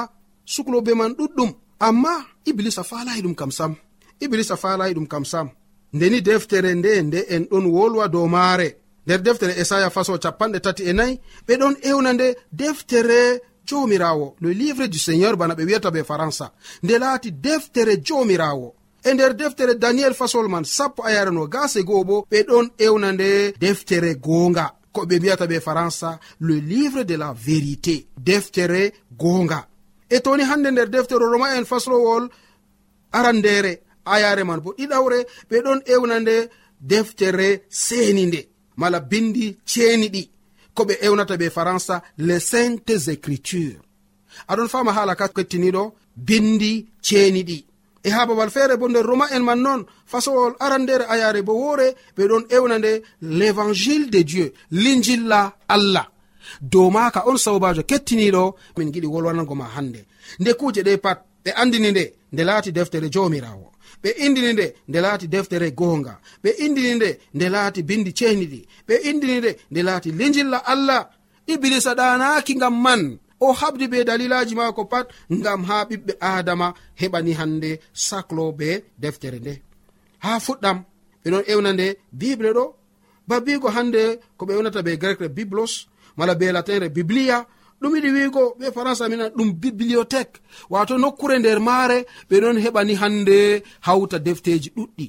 suklobe 0.45 0.93
man 0.95 1.13
ɗuɗɗum. 1.19 1.51
Amma 1.87 2.13
iblisa 2.47 2.83
faalayi 2.91 3.23
ɗum 3.23 3.35
kam 3.35 3.51
sam. 3.51 3.73
Iblisa 4.21 4.57
faalayi 4.57 4.95
ɗum 4.95 5.07
kam 5.13 5.25
sam. 5.25 5.49
Ndeni 5.93 6.19
deftere 6.23 6.75
nde 6.75 7.03
nde 7.03 7.21
en 7.35 7.43
ɗon 7.51 7.67
wolwa 7.75 8.09
dow 8.09 8.27
maare. 8.35 8.69
Nder 9.07 9.21
deftere 9.23 9.53
esaya 9.63 9.91
faso 9.91 10.13
capanɗe 10.25 10.59
tati 10.65 10.83
e 10.91 10.93
nayi 10.93 11.15
ɓe 11.47 11.53
ɗon 11.61 11.75
ewna 11.91 12.11
nde 12.13 12.27
deftere 12.61 13.21
jomirawo 13.73 14.37
le 14.41 14.52
livre 14.52 14.87
du 14.88 14.99
seigneur 14.99 15.37
bana 15.37 15.55
ɓe 15.55 15.64
wiyata 15.64 15.91
be 15.91 16.05
faransa. 16.05 16.52
Nde 16.83 16.99
laati 16.99 17.31
deftere 17.33 17.97
jomirawo 18.07 18.75
e 19.05 19.14
nder 19.14 19.35
deftere 19.35 19.75
daniel 19.75 20.14
fasol 20.14 20.49
man 20.49 20.64
sappo 20.64 21.02
ayarano 21.05 21.47
gase 21.49 21.83
goo 21.85 22.05
bo 22.05 22.26
ɓe 22.31 22.38
ɗon 22.49 22.67
ewna 22.79 23.12
nde 23.12 23.55
deftere 23.59 24.14
goonga. 24.14 24.67
Ko 24.93 25.00
ɓe 25.07 25.17
mbiyata 25.19 25.47
ɓe 25.47 25.61
faransa 25.61 26.19
le 26.41 26.55
livre 26.61 27.05
de 27.05 27.17
la 27.17 27.33
vérité. 27.33 28.07
Deftere 28.17 28.93
goonga. 29.19 29.67
E 30.09 30.21
toni 30.21 30.43
hande 30.43 30.71
nder 30.71 30.88
deftere 30.88 31.25
roma 31.33 31.57
en 31.57 31.64
faslowol 31.64 32.29
arandere 33.12 33.73
ayare 34.05 34.45
man 34.45 34.61
bo 34.61 34.75
ɗiɗawre 34.79 35.19
ɓe 35.50 35.57
ɗon 35.64 35.81
ewna 35.87 36.21
nde 36.21 36.37
deftere 36.81 37.49
seni 37.69 38.26
nde 38.26 38.41
mala 38.76 39.00
bindi 39.00 39.57
ceeni 39.64 40.09
ɗi 40.14 40.23
ko 40.75 40.85
ɓe 40.85 40.95
ewnata 41.07 41.37
ɓe 41.37 41.50
faransa 41.50 42.02
les 42.19 42.41
saintes 42.41 43.09
écritures. 43.09 43.81
Aɗon 44.49 44.69
fama 44.69 44.93
haala 44.93 45.14
ka 45.14 45.29
kettiniɗo 45.29 45.93
bindi 46.17 46.87
ceeni 47.02 47.43
ɗi 47.45 47.64
e 48.05 48.11
ha 48.11 48.26
babal 48.26 48.50
feere 48.50 48.76
bo 48.76 48.88
nder 48.88 49.07
roma 49.07 49.26
en 49.31 49.43
man 49.43 49.61
noon 49.62 49.83
fasowol 50.07 50.55
aran 50.61 50.83
nder 50.83 51.02
ayare 51.09 51.43
bo 51.43 51.52
woore 51.52 51.95
ɓe 52.17 52.23
ɗon 52.31 52.45
ewna 52.50 52.79
nde 52.79 53.02
l'évangile 53.23 54.11
de 54.11 54.23
dieu 54.23 54.52
linjilla 54.71 55.41
allah. 55.69 56.07
Dow 56.61 56.91
maka 56.91 57.23
on 57.29 57.37
sawbajo 57.37 57.83
kettiniɗo 57.83 58.55
min 58.76 58.91
giɗi 58.93 59.07
wolwanago 59.07 59.55
ma 59.55 59.67
hannde. 59.76 60.00
Nde 60.41 60.55
kuuje 60.55 60.83
ɗe 60.83 60.97
pat 60.99 61.19
ɓe 61.45 61.50
andini 61.55 61.91
nde 61.91 62.05
nde 62.33 62.43
laati 62.45 62.73
deftere 62.73 63.09
jomirawo 63.11 63.73
ɓe 64.03 64.11
indini 64.25 64.53
nde 64.53 64.67
nde 64.89 64.99
laati 65.05 65.27
deftere 65.29 65.69
goonga 65.79 66.15
ɓe 66.43 66.51
indini 66.65 66.95
nde 66.95 67.09
nde 67.35 67.47
laati 67.55 67.81
bindi 67.89 68.11
ceniɗi 68.19 68.61
ɓe 68.89 68.95
indini 69.09 69.37
nde 69.39 69.51
nde 69.71 69.81
laati 69.89 70.11
lijilla 70.19 70.59
allah. 70.73 71.03
Iblisa 71.53 71.93
ɗanaki 71.99 72.53
ngam 72.57 72.75
man. 72.85 73.03
O 73.41 73.53
habdi 73.53 73.89
be 73.93 74.05
dalilaji 74.09 74.55
maako 74.55 74.83
pat 74.93 75.07
ngam 75.33 75.61
ha 75.69 75.77
ɓiɓɓe 75.89 76.13
adama 76.21 76.75
heɓani 77.01 77.33
hande 77.41 77.71
saclo 78.07 78.45
be 78.59 78.69
deftere 79.03 79.39
nde. 79.41 79.55
Ha 80.25 80.31
fuɗɗam 80.47 80.79
ɓeɗon 81.25 81.45
ewna 81.53 81.71
nde 81.73 81.87
bible 82.21 82.51
ɗo. 82.57 82.65
Babigo 83.29 83.69
hande 83.77 84.03
ko 84.37 84.43
ɓe 84.47 84.53
ewnata 84.57 84.83
be 84.87 84.93
grecre 85.03 85.29
biblos 85.37 85.73
mala 86.17 86.35
be 86.35 86.53
latinre 86.53 86.88
biblia 86.97 87.47
ɗum 87.83 87.95
yiɗi 87.97 88.11
wiigo 88.16 88.42
ɓe 88.59 88.66
françai 88.77 89.09
mina 89.11 89.29
ɗum 89.37 89.49
bibliothèque. 89.62 90.37
Wato 90.71 90.95
nokkure 90.99 91.38
nder 91.38 91.59
maare 91.61 91.99
ɓe 92.29 92.37
ɗon 92.42 92.57
heɓani 92.64 92.95
hande 93.03 93.62
hawta 93.87 94.18
defteji 94.18 94.68
ɗuɗɗi. 94.77 95.07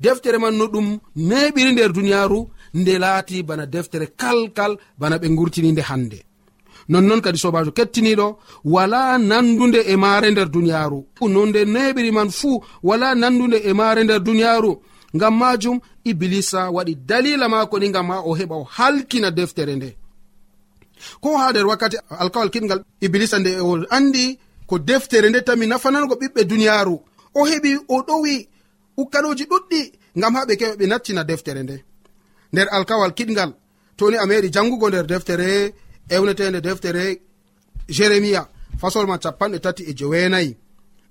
Deftere 0.00 0.38
man 0.38 0.54
no 0.58 0.64
ɗum 0.74 0.98
neɓiri 1.16 1.72
nder 1.72 1.92
duniyaaru 1.92 2.40
nde 2.74 2.92
laati 2.98 3.42
bana 3.42 3.66
deftere 3.66 4.06
kalkal 4.20 4.72
bana 4.98 5.16
ɓe 5.18 5.28
gurtini 5.38 5.72
nde 5.72 5.82
hannde 5.90 6.18
nonnon 6.88 7.20
kadi 7.20 7.38
sobajo 7.38 7.70
kettiniɗo 7.70 8.26
wala 8.64 9.18
nandude 9.18 9.80
e 9.92 9.96
maare 9.96 10.30
nder 10.30 10.48
duniyaaru. 10.48 10.98
No 11.28 11.46
nde 11.46 11.60
neɓiri 11.64 12.10
man 12.12 12.30
fuu 12.30 12.62
wala 12.82 13.14
nandude 13.14 13.58
e 13.64 13.72
maare 13.72 14.04
nder 14.04 14.20
duniyaaru. 14.20 14.72
Ngam 15.16 15.34
majum 15.38 15.78
iblisa 16.04 16.70
waɗi 16.70 16.94
dalila 17.08 17.48
maako 17.48 17.78
ni 17.78 17.88
ngam 17.88 18.08
ha 18.10 18.18
o 18.24 18.34
heɓa 18.38 18.56
o 18.62 18.64
halkina 18.76 19.30
deftere 19.30 19.74
nde. 19.76 19.96
ko 21.20 21.36
ha 21.36 21.50
nder 21.50 21.66
wakkati 21.66 21.96
alkawal 22.18 22.50
kiɗgal 22.50 22.80
iblisa 23.00 23.38
nde 23.38 23.60
o 23.60 23.84
andi 23.90 24.38
ko 24.66 24.78
deftere 24.78 25.28
nde 25.28 25.40
tami 25.40 25.66
nafanango 25.66 26.14
ɓiɓɓe 26.14 26.44
duniyaaru 26.44 26.96
o 27.34 27.40
heɓi 27.50 27.70
o 27.88 27.96
ɗowi 28.08 28.48
ukkaɗoji 28.96 29.44
ɗuɗɗi 29.50 29.80
ngam 30.18 30.34
ha 30.34 30.44
ɓe 30.48 30.54
keɓa 30.60 30.76
ɓe 30.78 30.86
nattina 30.86 31.24
deftere 31.24 31.62
nde. 31.62 31.76
Nder 32.52 32.68
alkawal 32.76 33.12
kiɗgal 33.18 33.50
toni 33.96 34.16
a 34.16 34.26
meɗi 34.26 34.48
jangugo 34.54 34.88
nder 34.88 35.06
deftere 35.06 35.74
ewnetede 36.08 36.60
deftere 36.60 37.04
jeremia 37.88 38.42
fasolma 38.80 39.18
capanɗe 39.18 39.58
tati 39.60 39.82
e 39.90 39.92
joweenayi. 39.98 40.56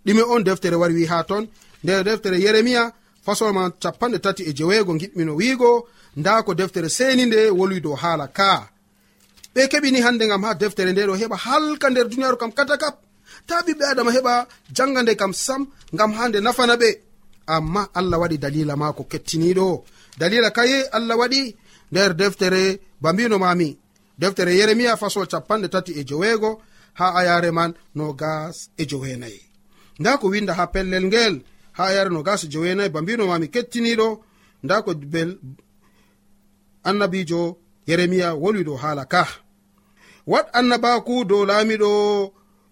Ɗume 0.05 0.21
on 0.33 0.43
deftere 0.43 0.75
wari 0.75 0.93
wi 0.93 1.05
ha 1.05 1.23
ton. 1.23 1.47
Nder 1.83 2.03
deftere 2.03 2.37
yeremia 2.39 2.83
fasolma 3.25 3.71
capanɗe 3.83 4.19
tati 4.19 4.43
e 4.43 4.53
jeweego 4.57 4.93
giɗmino 5.01 5.33
wiigo 5.39 5.87
nda 6.15 6.43
ko 6.43 6.53
deftere 6.53 6.89
seni 6.89 7.25
nde 7.25 7.49
wolwi 7.49 7.79
dow 7.81 7.95
haala 7.95 8.27
ka 8.27 8.69
ɓe 9.57 9.63
keɓini 9.71 9.99
hande 10.05 10.25
gam 10.27 10.43
ha 10.45 10.53
deftere 10.61 10.91
nde 10.91 11.01
ɗo 11.09 11.13
heɓa 11.21 11.37
halka 11.45 11.87
nder 11.89 12.07
duniyaru 12.11 12.37
kam 12.41 12.51
kata 12.57 12.75
kap. 12.83 12.95
Ta 13.47 13.55
ɓiɓɓe 13.65 13.85
adama 13.91 14.11
heɓa 14.15 14.33
janga 14.75 15.01
nde 15.03 15.13
kam 15.21 15.33
sam 15.45 15.61
gam 15.97 16.11
ha 16.17 16.23
nde 16.29 16.39
nafana 16.45 16.75
ɓe. 16.81 16.89
Amma 17.55 17.81
allah 17.99 18.17
waɗi 18.21 18.37
dalila 18.43 18.75
mako 18.81 19.03
kettiniɗo 19.11 19.67
dalila 20.19 20.49
kaye 20.57 20.77
allah 20.97 21.15
waɗi 21.21 21.41
nder 21.91 22.11
deftere 22.19 22.63
ba 23.01 23.09
mbino 23.13 23.37
mami 23.39 23.69
deftere 24.21 24.51
yeremiya 24.59 24.97
faso 25.01 25.19
capanɗe 25.31 25.67
tati 25.73 25.91
e 25.99 26.03
joweego 26.09 26.51
ha 26.99 27.05
ayare 27.19 27.51
man 27.57 27.71
no 27.95 28.13
gas 28.13 28.69
e 28.77 28.83
joweenayi. 28.89 29.41
Nda 29.99 30.17
ko 30.19 30.25
winda 30.33 30.53
ha 30.59 30.65
pellel 30.73 31.05
ngel 31.09 31.35
ha 31.77 31.83
ayare 31.89 32.09
no 32.09 32.21
gas 32.27 32.43
e 32.43 32.47
joweenayi 32.53 32.89
ba 32.89 33.01
mbino 33.01 33.23
mami 33.27 33.47
kettiniɗo 33.53 34.07
nda 34.63 34.81
ko 34.85 34.93
bel 35.13 35.31
annabijo 36.89 37.41
yeremiya 37.87 38.35
wolwi 38.41 38.63
dow 38.63 38.77
haala 38.83 39.05
ka. 39.05 39.46
wat 40.27 40.47
annabaku 40.57 41.15
dow 41.29 41.45
laamiɗo 41.49 41.91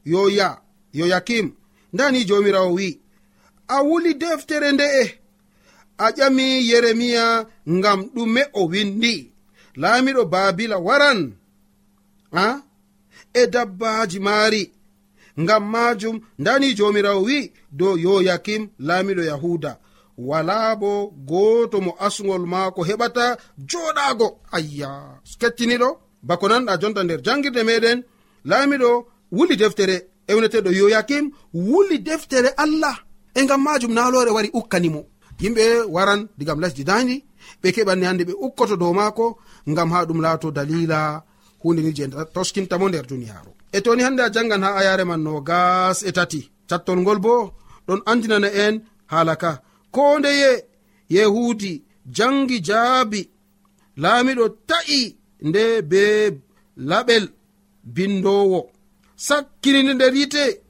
yoya 0.06 0.50
yoyakim 0.94 1.48
ndani 1.94 2.20
jomirawo 2.26 2.74
wi. 2.78 2.88
A 3.68 3.78
wuli 3.88 4.14
deftere 4.14 4.72
nde'e 4.72 5.04
a 5.98 6.08
ƴami 6.18 6.48
yeremiya 6.70 7.26
ngam 7.70 8.00
ɗume 8.14 8.42
o 8.54 8.62
windi. 8.72 9.32
Laamiɗo 9.82 10.24
babila 10.34 10.78
waran. 10.88 11.20
A? 12.34 12.62
E 13.34 13.48
dabbaji 13.54 14.20
maari. 14.20 14.64
Ngam 15.42 15.64
majum 15.74 16.18
ndani 16.40 16.68
jomirawo 16.78 17.22
wi 17.28 17.38
dow 17.72 17.94
yoyakim 17.98 18.70
laamiɗo 18.88 19.24
yahuda. 19.32 19.72
Wala 20.18 20.76
bo 20.82 20.92
gooto 21.30 21.78
mo 21.86 21.92
asgol 22.06 22.44
maako 22.54 22.82
heɓata 22.90 23.26
joɗaago 23.70 24.28
ayya 24.56 24.92
kettiniɗo? 25.40 25.90
bako 26.28 26.46
nanɗa 26.50 26.74
jonta 26.82 27.02
nder 27.04 27.20
jangirde 27.26 27.62
meɗen 27.70 28.00
laamiɗo 28.50 28.90
wuli 29.38 29.56
deftere 29.62 29.96
ewneteɗo 30.32 30.70
yoyakim 30.80 31.26
wuli 31.54 31.98
deftere 32.08 32.50
allah. 32.64 32.98
E 33.38 33.42
ngam 33.44 33.62
majum 33.66 33.94
nalore 33.94 34.32
wari 34.36 34.50
ukkanimo. 34.60 35.02
Yimɓe 35.42 35.64
waran 35.96 36.22
digam 36.38 36.60
lesdi 36.64 36.84
dandi 36.90 37.16
ɓe 37.62 37.68
keɓanni 37.76 38.06
hande 38.06 38.24
ɓe 38.30 38.34
ukkoto 38.46 38.76
dow 38.82 38.94
maako 39.00 39.26
ngam 39.72 39.90
ha 39.94 40.06
ɗum 40.08 40.20
laato 40.26 40.48
dalila 40.58 41.00
hundeni 41.62 41.92
je 41.98 42.04
toskintamo 42.34 42.86
nder 42.90 43.06
duniyaaru. 43.12 43.52
E 43.76 43.82
toni 43.82 44.02
hande 44.06 44.22
a 44.24 44.30
jangan 44.36 44.64
ha 44.66 44.70
ayare 44.80 45.04
man 45.10 45.22
no 45.26 45.42
gas 45.50 45.98
e 46.10 46.12
tati. 46.18 46.42
Cattol 46.70 47.00
ngol 47.02 47.20
bo 47.26 47.34
ɗon 47.88 48.02
andinana 48.12 48.50
en 48.64 48.76
haala 49.12 49.36
ka. 49.42 49.52
Ko 49.96 50.20
ndeye 50.20 50.52
yehudi 51.16 51.74
jangi 52.18 52.58
jaabi 52.68 53.22
laamiɗo 54.04 54.46
ta'i. 54.70 55.02
nde 55.42 55.82
be 55.82 56.32
laɓel 56.78 57.26
bindowo. 57.84 58.70
Sakkirini 59.16 59.94
nder 59.94 60.14
yite 60.16 60.62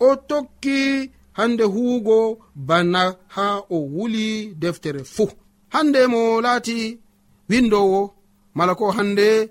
o 0.00 0.16
tokki 0.16 1.10
hande 1.32 1.64
huugo 1.64 2.38
bana 2.54 3.16
ha 3.28 3.62
o 3.70 3.76
wuli 3.76 4.54
deftere 4.54 5.04
fuu. 5.04 5.30
Hande 5.68 6.06
mo 6.06 6.40
laati 6.40 6.98
windowo 7.48 8.14
mala 8.54 8.74
ko 8.74 8.90
hande 8.90 9.50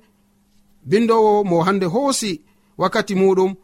bindowo 0.86 1.44
mo 1.44 1.64
hande 1.64 1.86
hoosi 1.86 2.42
wakkati 2.78 3.16
muɗum 3.16 3.56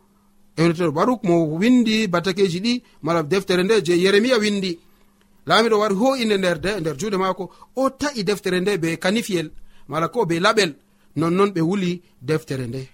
ewneteɗo 0.57 0.91
baruk 0.91 1.23
mo 1.23 1.35
windi 1.59 2.07
batakeji 2.07 2.59
ɗi 2.59 2.83
mala 3.01 3.23
deftere 3.23 3.63
nde 3.63 3.81
je 3.85 3.93
yeremiya 4.03 4.37
windi. 4.37 4.79
Laamiɗo 5.47 5.79
wari 5.79 5.95
ho'inde 5.95 6.37
nder 6.37 6.59
de 6.59 6.79
nder 6.79 6.95
juuɗe 6.99 7.17
maako 7.17 7.43
o 7.75 7.89
ta'i 7.89 8.23
deftere 8.23 8.59
nde 8.59 8.77
be 8.77 8.97
kanifiyel 8.97 9.51
mala 9.87 10.07
ko 10.07 10.25
be 10.25 10.39
laɓel. 10.39 10.71
nonnon 11.15 11.49
ɓe 11.55 11.61
wuli 11.61 12.01
deftere 12.21 12.67
nde. 12.67 12.89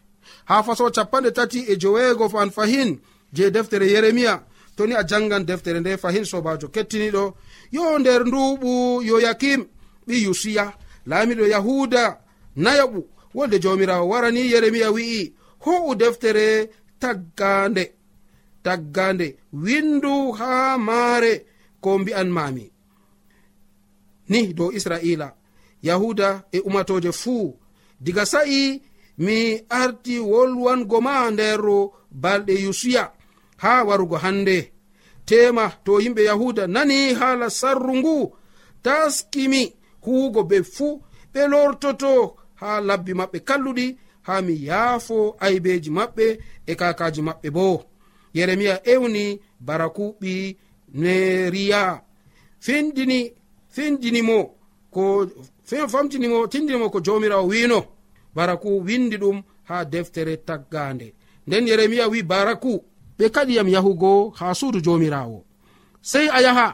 Ha 0.45 0.63
faso 0.63 0.89
capanɗe 0.91 1.31
tati 1.31 1.59
e 1.71 1.75
joweego 1.77 2.29
fan 2.29 2.51
fahin 2.51 2.99
je 3.33 3.49
deftere 3.51 3.87
yeremiya 3.93 4.43
toni 4.75 4.93
a 4.93 5.03
jangan 5.03 5.45
deftere 5.45 5.79
nde. 5.79 5.97
Fahin 5.97 6.25
sobajo 6.25 6.67
kettiniɗo 6.67 7.33
yo 7.71 7.99
nder 7.99 8.21
nduɓu 8.25 9.01
yoyakim 9.03 9.61
ɓi 10.07 10.15
yusiya 10.25 10.73
laamiɗo 11.05 11.45
yahuda 11.47 12.19
nayaɓu 12.55 12.99
wolde 13.35 13.59
jamirawo 13.59 14.09
warani 14.09 14.51
yeremiya 14.51 14.91
wi'i 14.91 15.33
ho'u 15.59 15.95
deftere 15.95 16.69
taggande 16.99 17.93
taggande 18.63 19.37
windu 19.53 20.31
ha 20.31 20.77
maare 20.77 21.45
ko 21.81 21.97
mbi'an 21.99 22.29
mami 22.29 22.71
ni 24.29 24.53
dow 24.53 24.71
israila 24.71 25.33
yahuda 25.83 26.43
e 26.51 26.59
umatoje 26.59 27.11
fuu 27.11 27.57
diga 27.99 28.25
sa'i 28.25 28.81
mi 29.17 29.61
arti 29.69 30.19
wolwango 30.19 31.01
ma 31.01 31.31
nder 31.31 31.61
balɗe 32.11 32.53
yusuya 32.63 33.11
ha 33.57 33.83
warugo 33.83 34.17
hande. 34.17 34.71
Tema 35.25 35.69
to 35.83 35.99
yimɓe 36.01 36.23
yahuda 36.23 36.67
nani 36.67 37.13
haala 37.13 37.49
sarru 37.49 37.95
ngu 37.97 38.17
taskimi 38.83 39.73
huugo 40.01 40.43
be 40.43 40.57
fuu 40.63 41.01
ɓe 41.33 41.41
lortoto 41.51 42.11
ha 42.55 42.81
labbi 42.87 43.11
maɓɓe 43.19 43.39
kalluɗi 43.47 43.97
ha 44.27 44.41
mi 44.45 44.53
yaafo 44.67 45.17
aybeji 45.45 45.89
maɓɓe 45.97 46.25
e 46.65 46.73
kakaji 46.79 47.21
maɓɓe 47.27 47.49
bo. 47.55 47.65
Yeremiya 48.37 48.75
ewni 48.93 49.23
barakuɓi 49.67 50.33
neriya. 51.01 52.01
Findini 52.59 53.19
findinimo 53.75 54.37
ko 54.93 55.03
sey 55.67 55.81
on 55.81 55.89
famtinimo 55.89 56.47
tindinimo 56.47 56.89
ko 56.89 56.99
jomirawo 57.05 57.47
wino 57.47 57.79
baraku 58.35 58.69
windi 58.85 59.17
ɗum 59.17 59.37
ha 59.63 59.85
deftere 59.85 60.37
taggande. 60.37 61.13
Nden 61.47 61.67
yeremiya 61.67 62.07
wi 62.07 62.23
baraku 62.23 62.83
ɓe 63.17 63.25
kaɗiyam 63.35 63.67
yahugo 63.75 64.29
ha 64.37 64.53
suudu 64.53 64.79
jomirawo. 64.85 65.43
Sey 66.01 66.27
a 66.37 66.39
yaha 66.45 66.67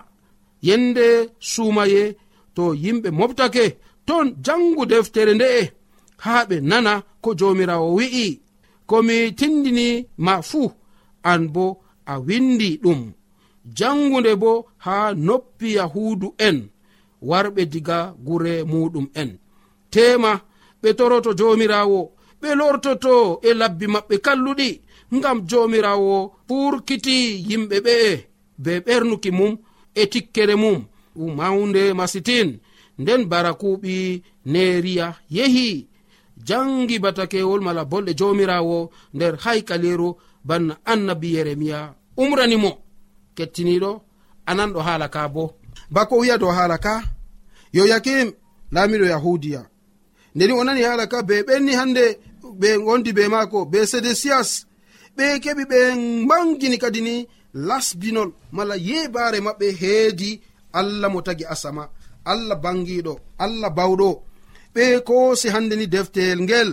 yende 0.61 1.29
sumaye 1.39 2.15
to 2.55 2.63
yimɓe 2.83 3.09
moftake 3.11 3.65
ton 4.05 4.35
jangu 4.45 4.85
deftere 4.85 5.33
nde'e 5.35 5.71
ha 6.17 6.45
ɓe 6.49 6.55
nana 6.61 6.93
ko 7.21 7.29
jomirawo 7.39 7.87
wi'i. 7.97 8.41
Komi 8.89 9.31
tindini 9.39 10.05
ma 10.17 10.41
fuu 10.41 10.71
an 11.23 11.47
bo 11.53 11.65
a 12.05 12.19
windi 12.19 12.79
ɗum. 12.83 13.01
Jangude 13.77 14.35
bo 14.35 14.65
ha 14.85 15.13
noppi 15.13 15.75
yahudu 15.77 16.33
en. 16.37 16.57
warɓe 17.29 17.61
diga 17.73 17.97
gure 18.25 18.63
muɗum 18.71 19.07
en. 19.21 19.29
Tema 19.93 20.31
ɓe 20.81 20.89
toroto 20.97 21.31
jomirawo 21.39 21.99
ɓe 22.41 22.49
lortoto 22.59 23.13
e 23.47 23.53
labbi 23.59 23.85
maɓɓe 23.93 24.15
kalluɗi 24.25 24.69
ngam 25.15 25.37
jomirawo 25.49 26.15
ɓurkiti 26.47 27.15
yimɓe 27.49 27.77
ɓe'e 27.85 28.11
be 28.63 28.71
ɓernuki 28.85 29.31
mum 29.39 29.53
e 29.95 30.03
tikkere 30.11 30.55
mum. 30.63 30.79
Mawnde 31.37 31.81
masitin 31.99 32.49
nden 32.99 33.21
barakuɓi 33.31 34.21
neriya 34.45 35.07
yehi. 35.35 35.87
Jangi 36.47 36.95
batakewol 37.03 37.61
mala 37.65 37.83
bolɗe 37.91 38.11
jomirawo 38.19 38.77
nder 39.13 39.33
haykaliru 39.43 40.09
banna 40.47 40.73
annabi 40.91 41.33
yeremiya 41.35 41.79
umranimo. 42.17 42.71
Kettiniɗo 43.35 43.91
anan 44.49 44.71
ɗo 44.73 44.79
haala 44.87 45.07
ka 45.09 45.27
bo. 45.33 45.43
bako 45.91 46.17
wiya 46.17 46.37
dow 46.37 46.51
haala 46.51 46.77
ka? 46.77 47.03
Yo 47.73 47.85
yakim 47.85 48.31
laamiɗo 48.71 49.05
yahudiya. 49.05 49.61
Ndeni 50.35 50.53
o 50.53 50.63
nani 50.63 50.81
haala 50.81 51.07
ka? 51.07 51.23
Be 51.23 51.43
ɓenni 51.47 51.73
hannde 51.79 52.03
ɓe 52.59 52.69
gondi 52.85 53.11
be 53.13 53.27
maako 53.27 53.65
be 53.71 53.79
sedesias. 53.91 54.49
Ɓe 55.17 55.25
keɓi 55.43 55.63
ɓe 55.71 55.79
mbangini 56.23 56.77
kadi 56.83 57.01
ni 57.01 57.15
lasbinol 57.53 58.31
mala 58.51 58.75
yebaare 58.87 59.39
maɓɓe 59.47 59.67
heedi. 59.81 60.41
Allah 60.73 61.09
mo 61.11 61.21
tagi 61.21 61.45
asama. 61.45 61.83
Allah 62.25 62.57
bangiɗo 62.63 63.13
allah 63.43 63.69
bawɗo. 63.77 64.09
Ɓe 64.75 64.83
koosi 65.07 65.47
hannde 65.53 65.75
ni 65.75 65.87
defteyel 65.87 66.39
ngel. 66.41 66.69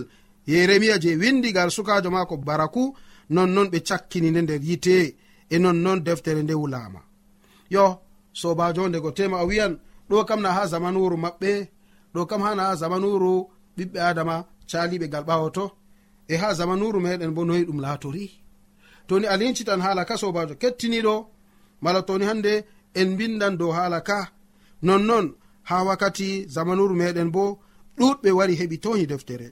Yeremiya 0.47 0.97
je 0.99 1.15
windigal 1.21 1.69
sukajo 1.71 2.09
maako 2.11 2.37
baraku. 2.37 2.83
Nonnon 3.29 3.67
ɓe 3.71 3.79
cakkini 3.87 4.31
nde 4.31 4.41
nder 4.41 4.61
yite. 4.63 5.15
E 5.49 5.55
nonnon 5.59 5.99
deftere 6.05 6.41
nde 6.43 6.53
wulama. 6.53 7.01
Yo 7.69 7.83
sobajo 8.41 8.83
ndego 8.89 9.09
tema 9.17 9.37
a 9.39 9.45
wiyan 9.49 9.73
ɗo 10.09 10.17
kam 10.27 10.41
na 10.43 10.49
ha 10.57 10.63
zamanuru 10.71 11.17
maɓɓe 11.23 11.51
ɗo 12.13 12.21
kam 12.29 12.41
ha 12.45 12.51
na 12.57 12.63
ha 12.67 12.73
zamanuru 12.81 13.31
ɓiɓɓe 13.77 13.99
adama 14.09 14.35
caliɓe 14.69 15.07
gal 15.13 15.25
ɓawoto 15.29 15.65
e 16.27 16.35
ha 16.41 16.47
zamanuru 16.59 16.99
meɗen 17.05 17.31
bo 17.35 17.41
noyi 17.45 17.63
ɗum 17.67 17.79
laatori. 17.85 18.25
Toni 19.07 19.25
a 19.33 19.35
lincitan 19.39 19.81
haala 19.85 20.03
ka 20.09 20.15
sobajo 20.21 20.53
kettiniɗo 20.61 21.15
mala 21.83 22.01
toni 22.07 22.25
hande 22.29 22.53
en 22.99 23.09
bindan 23.17 23.57
dow 23.59 23.71
haala 23.77 23.99
ka. 24.01 24.19
Nonnon 24.85 25.25
ha 25.69 25.75
wakkati 25.87 26.29
zamanuru 26.55 26.95
meɗen 27.01 27.29
bo 27.35 27.43
ɗuɗɓe 27.97 28.29
wari 28.37 28.53
heɓi 28.59 28.77
toyi 28.83 29.05
deftere. 29.11 29.47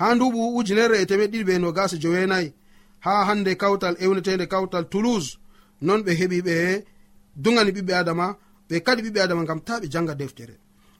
Ha 0.00 0.06
nduɓu 0.14 0.40
ujunerre 0.58 0.96
e 1.02 1.06
temeɗ 1.10 1.30
ɗiɗi 1.32 1.44
ɓe 1.48 1.54
no 1.60 1.68
gasa 1.76 1.96
jowenayi 2.02 2.48
ha 3.04 3.12
hande 3.28 3.52
kawtal 3.62 3.94
ewnetede 4.04 4.46
kawtal 4.52 4.84
toulouse 4.92 5.30
non 5.86 6.00
ɓe 6.06 6.12
heɓi 6.20 6.38
ɓe 6.46 6.54
dugani 7.36 7.70
ɓiɓɓe 7.76 7.92
adama 7.94 8.36
ɓe 8.68 8.80
kadi 8.86 9.02
ɓiɓɓe 9.02 9.20
adama 9.20 9.44
gam 9.44 9.60
ta 9.60 9.80
ɓe 9.80 9.88
janga 9.90 10.14
deftere. 10.14 10.54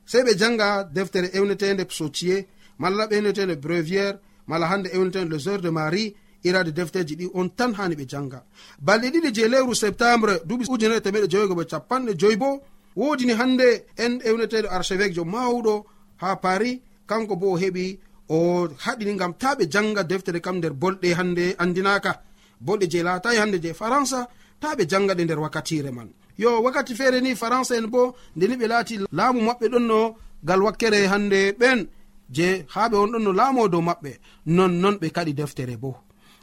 Sei 0.04 0.22
ɓe 0.22 0.32
janga 0.38 0.84
deftere 0.84 1.28
ewnetede 1.36 1.84
psotier 1.86 2.44
malla 2.78 3.08
ewnetende 3.10 3.56
breviére 3.56 4.18
mala 4.46 4.66
hande 4.70 4.88
ewnetede 4.92 5.28
les 5.30 5.46
heures 5.46 5.62
de 5.62 5.70
marie 5.70 6.14
irade 6.44 6.72
defteji 6.72 7.14
ɗi 7.16 7.26
on 7.34 7.48
tan 7.48 7.72
hani 7.78 7.94
ɓe 7.96 8.04
janga. 8.08 8.44
Balɗe 8.86 9.10
ɗiɗi 9.14 9.30
je 9.34 9.48
lewru 9.48 9.74
septembre 9.74 10.32
duɓi 10.48 10.64
ujunere 10.68 11.00
temeɗe 11.00 11.26
jowigo 11.32 11.54
ɓe 11.54 11.64
capanɗe 11.70 12.12
joyi 12.20 12.36
bo 12.36 12.62
wodini 12.96 13.32
hande 13.32 13.68
en 13.96 14.20
ewneteɗo 14.28 14.68
archevêque 14.70 15.14
jo 15.14 15.24
mawɗo 15.24 15.84
ha 16.20 16.36
paris 16.36 16.80
kanko 17.06 17.36
bo 17.36 17.46
o 17.54 17.58
heɓi 17.58 17.98
o 18.28 18.68
haɗini 18.84 19.16
gam 19.16 19.34
ta 19.34 19.54
ɓe 19.54 19.64
janga 19.70 20.02
deftere 20.04 20.40
kam 20.40 20.56
nder 20.58 20.72
bolɗe 20.72 21.14
hande 21.18 21.54
andinaka. 21.58 22.12
Bolɗe 22.60 22.86
je 22.90 23.02
laatayi 23.02 23.38
hande 23.38 23.58
je 23.62 23.72
faransa 23.74 24.28
ta 24.60 24.74
ɓe 24.76 24.86
janga 24.88 25.14
ɗe 25.14 25.24
nder 25.24 25.38
wakkatire 25.38 25.90
man. 25.90 26.08
yo 26.38 26.62
wakkati 26.62 26.94
feere 26.94 27.20
ni 27.20 27.34
france 27.36 27.70
en 27.72 27.86
bo 27.86 28.14
ndeni 28.36 28.54
ɓe 28.56 28.66
laati 28.68 28.94
laamu 29.12 29.40
maɓɓe 29.40 29.66
ɗon 29.72 29.86
no 29.86 30.16
gal 30.44 30.62
wakkere 30.62 31.06
hande 31.06 31.52
ɓen 31.60 31.86
je 32.30 32.64
ha 32.68 32.88
ɓe 32.88 32.96
on 32.96 33.10
ɗon 33.12 33.22
no 33.22 33.32
laamo 33.32 33.68
dow 33.68 33.80
maɓɓe 33.80 34.10
nonnon 34.46 34.96
ɓe 35.00 35.10
kaɗi 35.10 35.32
deftere 35.34 35.76
bo. 35.76 35.96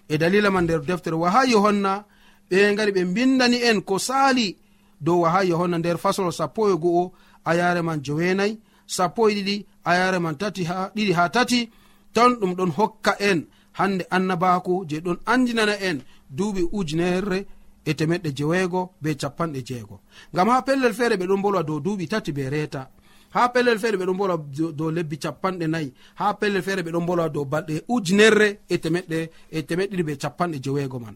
E 0.09 0.17
dalila 0.17 0.49
man 0.51 0.63
nder 0.63 0.81
deftere 0.81 1.15
waha 1.15 1.45
yohanna 1.45 2.05
ɓe 2.49 2.75
gari 2.75 2.91
ɓe 2.91 3.03
bindani 3.15 3.57
en 3.69 3.81
ko 3.81 3.99
saali 3.99 4.57
dow 5.01 5.21
waha 5.21 5.43
yohanna 5.43 5.77
nder 5.77 5.97
fasol 5.97 6.31
sappo 6.31 6.69
e 6.69 6.75
go'o 6.77 7.11
ayare 7.45 7.81
man 7.81 8.01
joweenayi 8.03 8.59
sappo 8.87 9.29
e 9.29 9.33
ɗiɗi 9.35 9.65
ayare 9.85 10.19
man 10.19 10.35
tati 10.37 10.63
ha 10.63 10.91
ɗiɗi 10.95 11.13
ha 11.13 11.29
tati 11.29 11.69
ton 12.13 12.31
ɗum 12.39 12.53
ɗon 12.55 12.71
hokka 12.77 13.15
en 13.19 13.45
hande 13.73 14.03
annabako 14.09 14.85
je 14.89 14.97
ɗon 14.99 15.17
andinana 15.25 15.75
en 15.79 15.97
duuɓi 16.29 16.61
ujunerre 16.71 17.45
e 17.85 17.93
temeɗɗe 17.93 18.29
jeweego 18.37 18.91
be 19.01 19.15
capanɗe 19.15 19.61
jeego. 19.67 19.99
Ngam 20.33 20.49
ha 20.49 20.61
pellel 20.61 20.93
feere 20.93 21.15
ɓe 21.17 21.25
ɗon 21.27 21.41
bolwa 21.41 21.63
dow 21.63 21.79
duuɓi 21.79 22.07
tati 22.07 22.31
be 22.31 22.49
reeta. 22.49 22.89
Ha 23.33 23.49
pellel 23.49 23.79
feere 23.79 23.97
ɓe 23.97 24.05
ɗon 24.05 24.17
bolwa 24.17 24.37
dow 24.77 24.91
lebbi 24.91 25.17
capanɗe 25.17 25.67
nayi. 25.67 25.93
Ha 26.15 26.33
pellel 26.33 26.61
feere 26.63 26.81
ɓe 26.83 26.91
ɗon 26.91 27.05
bolwa 27.05 27.29
dow 27.29 27.45
balɗe 27.45 27.83
ujunerre 27.87 28.59
e 28.69 28.77
temeɗɗe 28.77 29.29
e 29.51 29.61
temeɗɗiɗi 29.61 30.03
be 30.05 30.15
capanɗe 30.17 30.59
jeweego 30.63 30.99
man. 30.99 31.15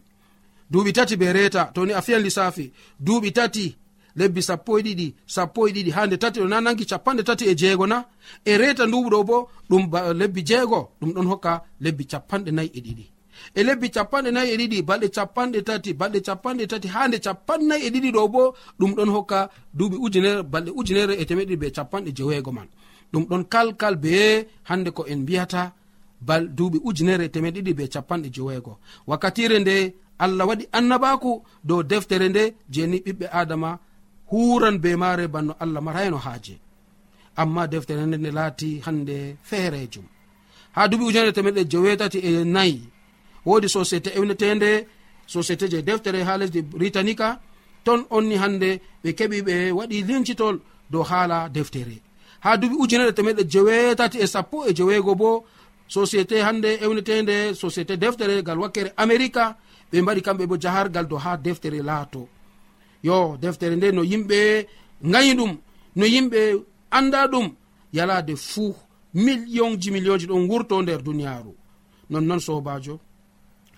Duuɓi 0.70 0.92
tati 0.92 1.16
be 1.16 1.32
reeta 1.32 1.70
to 1.74 1.86
ni 1.86 1.92
a 1.92 2.02
fiyan 2.02 2.22
lissafi 2.22 2.72
duuɓi 3.00 3.32
tati 3.32 3.76
lebbi 4.16 4.42
sappo 4.42 4.78
e 4.78 4.82
ɗiɗi 4.82 5.14
sappo 5.26 5.68
e 5.68 5.72
ɗiɗi 5.72 5.90
ha 5.96 6.06
nde 6.06 6.16
tati 6.18 6.40
ɗo 6.40 6.48
na 6.48 6.60
nangi 6.60 6.84
capanɗe 6.84 7.22
tati 7.24 7.44
e 7.46 7.54
jeego 7.54 7.86
na 7.86 8.04
e 8.44 8.52
reeta 8.58 8.84
nduɓu 8.86 9.08
ɗo 9.10 9.24
bo 9.24 9.48
ɗum 9.70 9.82
lebbi 10.20 10.42
jeego 10.48 10.90
ɗum 11.00 11.10
ɗon 11.14 11.26
hokka 11.30 11.62
lebbi 11.80 12.04
capanɗe 12.04 12.50
nayi 12.50 12.70
e 12.74 12.80
ɗiɗi. 12.80 13.06
e 13.54 13.60
lebbi 13.66 13.88
capanɗe 13.94 14.30
nayi 14.34 14.50
e 14.54 14.56
ɗiɗi 14.60 14.78
balɗe 14.88 15.08
capanɗe 15.16 15.58
tati 15.68 15.90
balɗe 16.00 16.18
capanɗe 16.26 16.64
tati 16.70 16.88
ha 16.94 17.00
nde 17.08 17.18
capannayi 17.26 17.82
e 17.86 17.90
ɗiɗi 17.94 18.10
ɗo 18.16 18.22
bo 18.34 18.42
ɗum 18.78 18.92
ɗon 18.96 19.10
hokka 19.14 19.38
duuɓi 19.78 19.96
ujunere 20.04 20.42
balɗe 20.52 20.70
ujunere 20.80 21.14
e 21.20 21.24
temeɗiɗi 21.28 21.56
be 21.62 21.66
capanɗe 21.76 22.10
jeweego 22.16 22.50
man. 22.56 22.68
Ɗum 23.12 23.24
ɗon 23.30 23.42
kalkal 23.52 23.94
be 23.96 24.12
hande 24.68 24.90
ko 24.96 25.02
en 25.12 25.18
mbiyata 25.22 25.72
bal 26.20 26.42
duuɓi 26.56 26.78
ujunere 26.88 27.24
e 27.24 27.28
temeɗiɗi 27.34 27.72
be 27.78 27.84
capanɗe 27.94 28.28
jeweego. 28.34 28.72
Wakkatire 29.06 29.58
nde 29.60 29.94
allah 30.18 30.44
waɗi 30.48 30.64
annabaku 30.72 31.42
dow 31.64 31.82
deftere 31.82 32.28
nde 32.28 32.42
jeni 32.70 32.98
ɓiɓɓe 33.06 33.26
adama 33.40 33.78
huran 34.30 34.76
be 34.82 34.96
mare 34.96 35.24
banno 35.28 35.52
allah 35.62 35.80
marayno 35.82 36.16
haaje. 36.26 36.54
Amma 37.36 37.66
deftere 37.66 38.02
nde 38.06 38.16
nde 38.18 38.30
laati 38.38 38.80
hande 38.86 39.36
feerejum 39.48 40.04
ha 40.78 40.88
duuɓi 40.88 41.04
ujunere 41.08 41.32
temeɗe 41.32 41.62
jewetati 41.70 42.18
e, 42.18 42.30
e 42.40 42.44
nayi 42.44 42.80
wodi 43.48 43.68
société 43.68 44.10
ewnetende 44.18 44.70
société 45.26 45.64
je 45.72 45.78
deftere 45.88 46.20
ha 46.28 46.36
lesdi 46.40 46.60
britanica 46.62 47.28
ton 47.84 48.00
onni 48.10 48.36
hande 48.42 48.70
ɓe 49.02 49.10
keɓi 49.18 49.38
ɓe 49.46 49.54
waɗi 49.78 50.02
lincitol 50.08 50.56
dow 50.92 51.02
haala 51.10 51.48
deftere. 51.48 51.96
Ha 52.44 52.50
duuɓi 52.60 52.76
ujunere 52.82 53.12
temeɗe 53.12 53.42
jewetati 53.52 54.18
e 54.24 54.26
sappo 54.26 54.66
e 54.68 54.72
jeweego 54.76 55.14
bo 55.14 55.30
société 55.88 56.36
hande 56.46 56.70
ewnetende 56.84 57.54
société 57.62 57.96
deftere 57.96 58.42
gal 58.42 58.58
wakkere 58.62 58.90
america 58.96 59.44
ɓe 59.90 59.96
mbaɗi 60.02 60.20
kamɓe 60.26 60.44
bo 60.46 60.56
jahargal 60.62 61.06
dow 61.10 61.18
ha 61.24 61.36
deftere 61.36 61.80
laato. 61.88 62.28
Yo 63.02 63.36
deftere 63.40 63.76
nde 63.76 63.92
no 63.92 64.02
yimɓe 64.02 64.66
gayi 65.12 65.32
ɗum 65.38 65.52
no 65.96 66.04
yimɓe 66.06 66.40
anda 66.90 67.26
ɗum 67.32 67.46
yalade 67.92 68.34
fuu 68.36 68.74
millionji 69.14 69.90
millionji 69.90 70.26
ɗon 70.26 70.48
wurto 70.50 70.82
nder 70.82 71.02
duniyaaru. 71.02 71.52
Nonnoon 72.10 72.40
sobajo. 72.40 73.00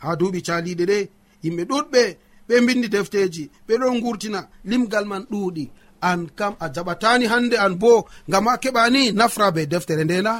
ha 0.03 0.17
duuɓi 0.19 0.41
caliɗe 0.47 0.85
ɗe. 0.91 0.99
Yimɓe 1.45 1.63
ɗuɗɓe 1.71 2.03
ɓe 2.49 2.55
bindi 2.67 2.89
defteji 2.95 3.45
ɓe 3.67 3.75
ɗon 3.81 4.01
gurtina 4.03 4.41
limgal 4.65 5.05
man 5.11 5.23
ɗuuɗi. 5.31 5.65
An 6.03 6.21
kam 6.39 6.55
a 6.65 6.67
jaɓatani 6.75 7.27
hande 7.33 7.57
an 7.65 7.75
bo 7.83 7.93
ngam 8.29 8.47
a 8.49 8.57
keɓani 8.63 9.13
nafra 9.19 9.47
be 9.55 9.67
deftere 9.67 10.05
ndena 10.05 10.35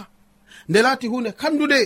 nde 0.69 0.83
laati 0.83 1.07
hunde 1.07 1.31
kandude 1.33 1.81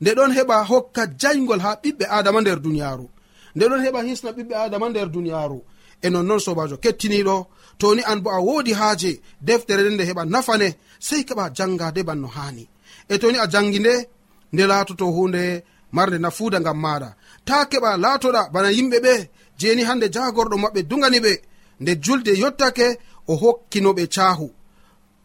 nde 0.00 0.10
ɗon 0.16 0.32
heɓa 0.36 0.56
hokka 0.70 1.02
jaygol 1.20 1.60
ha 1.60 1.70
ɓiɓɓe 1.82 2.04
adama 2.16 2.40
nder 2.40 2.58
duniyaru 2.64 3.06
nde 3.54 3.64
ɗon 3.70 3.82
heɓa 3.84 4.00
hisna 4.08 4.30
ɓiɓɓe 4.36 4.54
adama 4.64 4.86
nder 4.88 5.08
duniyaru 5.14 5.58
e 6.02 6.10
nonnoon 6.10 6.40
sobajo 6.46 6.76
kettiniɗo 6.84 7.36
toni 7.80 8.02
an 8.10 8.18
bo 8.24 8.30
a 8.30 8.40
wodi 8.46 8.72
haaje 8.80 9.12
deftere 9.40 9.82
nde 9.82 9.94
nde 9.94 10.04
heɓa 10.10 10.22
nafane 10.32 10.68
sei 11.06 11.22
keɓa 11.28 11.44
jangade 11.56 12.00
banno 12.08 12.28
hani 12.36 12.64
e 13.08 13.18
toni 13.18 13.38
a 13.38 13.46
jangi 13.52 13.78
nde 13.80 13.94
nde 14.52 14.62
laatoto 14.70 15.06
hunde 15.16 15.42
marde 15.92 16.18
nafuuda 16.18 16.60
ngam 16.60 16.78
maɗa 16.84 17.14
ta 17.44 17.64
keɓa 17.70 17.96
laatoɗa 18.02 18.50
bana 18.52 18.70
yimɓe 18.70 18.98
ɓe 19.04 19.14
jeni 19.58 19.82
hande 19.88 20.06
jagorɗo 20.14 20.56
maɓɓe 20.62 20.80
dugani 20.90 21.18
ɓe 21.20 21.32
nde 21.80 21.92
julde 22.04 22.32
yottake 22.42 22.98
o 23.28 23.34
hokkinoɓe 23.42 24.06
caahu. 24.14 24.50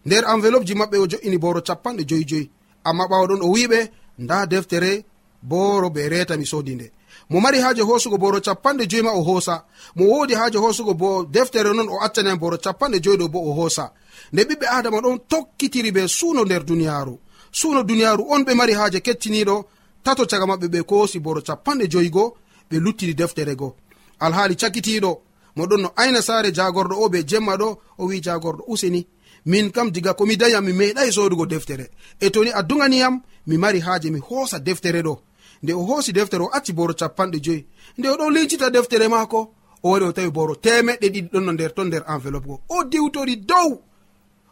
Nder 0.06 0.24
envelope 0.34 0.65
ji 0.65 0.74
maɓɓe 0.74 0.97
o 0.97 1.08
jo'ini 1.12 1.38
boro 1.38 1.62
capanɗe 1.62 2.04
joyi 2.10 2.26
joyi 2.30 2.50
amma 2.84 3.04
ɓawaɗon 3.10 3.41
o 3.41 3.47
wiɓe 3.56 3.80
nda 4.24 4.45
deftere 4.45 5.06
boro 5.41 5.89
be 5.89 6.10
reta 6.10 6.38
mi 6.38 6.45
sodi 6.45 6.76
nde. 6.76 6.91
Mo 7.30 7.39
mari 7.39 7.60
haaje 7.60 7.82
hosugo 7.82 8.17
boro 8.17 8.39
capanɗe 8.41 8.88
joyi 8.89 9.04
ma 9.04 9.12
o 9.12 9.21
hoosa. 9.24 9.65
Mo 9.95 10.06
wodi 10.06 10.34
haaje 10.34 10.58
hosugo 10.58 10.93
bo 10.93 11.24
deftere 11.24 11.74
non 11.74 11.89
o 11.89 12.00
accaniyam 12.06 12.39
boro 12.39 12.58
capanɗe 12.58 13.00
joyi 13.04 13.17
ɗo 13.17 13.28
bo 13.30 13.39
o 13.39 13.54
hoosa. 13.54 13.91
Nde 14.34 14.41
ɓiɓɓe 14.43 14.65
adama 14.78 14.97
ɗon 15.02 15.19
tokkitiri 15.30 15.91
be 15.91 16.08
suuno 16.08 16.43
nder 16.45 16.63
duniyaaru. 16.63 17.19
Suuno 17.52 17.84
duniyaaru 17.84 18.24
on 18.30 18.43
ɓe 18.45 18.54
mari 18.56 18.74
haaje 18.74 19.00
kettiniɗo 19.02 19.65
tato 20.04 20.26
caga 20.26 20.46
maɓɓe 20.46 20.68
ɓe 20.74 20.80
kosi 20.90 21.20
boro 21.20 21.42
capanɗe 21.42 21.86
joyigo 21.92 22.24
ɓe 22.70 22.76
luttidi 22.84 23.14
deftere 23.14 23.56
go. 23.56 23.76
Alhaali 24.20 24.56
cakitiɗo 24.56 25.12
moɗon 25.58 25.82
no 25.82 25.90
ayna 25.96 26.22
saare 26.22 26.52
jagorɗo 26.58 26.96
o 27.04 27.10
ɓe 27.10 27.20
jemma 27.30 27.54
ɗo 27.62 27.68
o 27.98 28.06
wi 28.06 28.22
jagorɗo 28.26 28.64
useni. 28.68 29.08
Min 29.46 29.72
kam 29.72 29.92
diga 29.92 30.14
komi 30.14 30.36
dayam 30.38 30.66
mi 30.66 30.74
meeɗai 30.74 31.12
sodugo 31.12 31.46
deftere. 31.46 31.90
E 32.20 32.30
toni 32.30 32.52
a 32.54 32.62
duganiyam 32.64 33.22
mi 33.48 33.58
mari 33.58 33.80
haaje 33.80 34.10
mi 34.12 34.20
hoosa 34.20 34.60
deftere 34.60 35.02
ɗo. 35.02 35.18
Nde 35.64 35.74
o 35.74 35.84
hoosi 35.84 36.12
deftere 36.14 36.44
o 36.44 36.50
acci 36.52 36.74
boro 36.74 36.94
capanɗe 36.94 37.40
joyi. 37.42 37.66
Nde 37.98 38.08
o 38.10 38.16
ɗon 38.18 38.34
lincita 38.34 38.70
deftere 38.70 39.08
maako 39.08 39.40
o 39.84 39.90
wari 39.92 40.06
o 40.06 40.12
tawi 40.12 40.30
boro 40.32 40.56
temeɗɗe 40.56 41.08
ɗiɗi 41.10 41.30
ɗon 41.32 41.44
no 41.46 41.52
nder 41.52 41.74
ton 41.74 41.86
nder 41.88 42.04
enveloppe 42.08 42.48
go. 42.48 42.62
O 42.70 42.84
diwtori 42.84 43.36
dow! 43.38 43.82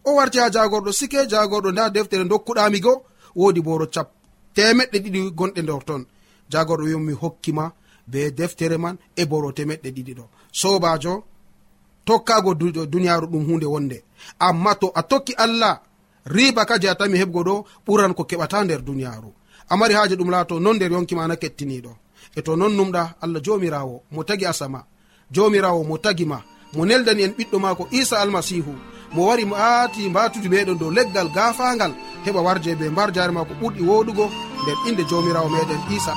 O 0.05 0.15
warti 0.15 0.39
ha 0.39 0.49
jagorɗo 0.49 0.91
sike 0.91 1.27
jagorɗo 1.29 1.71
nda 1.71 1.89
deftere 1.89 2.23
dokkuɗami 2.25 2.79
go 2.79 3.03
woodi 3.35 3.61
boro 3.61 3.85
cap 3.87 4.18
temeɗɗe 4.55 4.97
ɗiɗi 5.03 5.19
gonɗe 5.37 5.61
nder 5.63 5.83
ton. 5.87 6.01
Jagorɗo 6.51 6.83
wi'um 6.87 7.03
mi 7.07 7.13
hokkima 7.21 7.71
be 8.11 8.31
deftere 8.37 8.77
man 8.77 8.97
e 9.15 9.23
boro 9.25 9.51
temeɗɗe 9.57 9.89
ɗiɗi 9.95 10.13
ɗo. 10.17 10.25
Sobajo 10.51 11.13
tokkago 12.05 12.51
duniyaru 12.91 13.27
ɗum 13.31 13.43
hunde 13.47 13.65
wonde. 13.73 13.97
Amma 14.39 14.75
to 14.75 14.87
a 14.95 15.01
tokki 15.03 15.33
allah 15.37 15.81
riba 16.25 16.65
ka 16.65 16.77
je 16.81 16.87
a 16.89 16.95
tami 16.95 17.17
heɓgo 17.21 17.41
ɗo 17.47 17.55
ɓuran 17.85 18.13
ko 18.17 18.23
keɓata 18.29 18.63
nder 18.65 18.81
duniyaru 18.81 19.29
amari 19.69 19.93
haji 19.93 20.15
ɗum 20.15 20.29
laato 20.31 20.59
non 20.59 20.75
nder 20.75 20.91
yonkimana 20.91 21.35
kettiniɗo 21.41 21.91
e 22.37 22.41
to 22.45 22.55
non 22.55 22.73
numɗa 22.77 23.03
allah 23.23 23.41
jomirawo 23.45 23.95
mo 24.11 24.23
tagi 24.23 24.45
asama. 24.45 24.81
Jomirawo 25.31 25.83
mo 25.83 25.97
tagima 25.97 26.37
mo 26.73 26.85
neldani 26.85 27.23
en 27.23 27.31
ɓiɗɗo 27.37 27.57
maako 27.59 27.83
isa 27.91 28.15
almasihu 28.21 28.73
mo 29.13 29.21
wari 29.27 29.43
aati 29.55 30.09
mbatude 30.09 30.49
meɗon 30.49 30.77
dow 30.79 30.91
leggal 30.91 31.29
gafangal 31.35 31.93
heɓa 32.25 32.41
warje 32.45 32.75
be 32.79 32.89
mbar 32.89 33.11
jare 33.15 33.31
ma 33.31 33.43
ko 33.45 33.53
ɓurɗi 33.61 33.81
woɗugo 33.89 34.25
nder 34.63 34.77
inde 34.87 35.03
jawmirawo 35.09 35.49
meɗen 35.49 35.81
isa. 35.97 36.13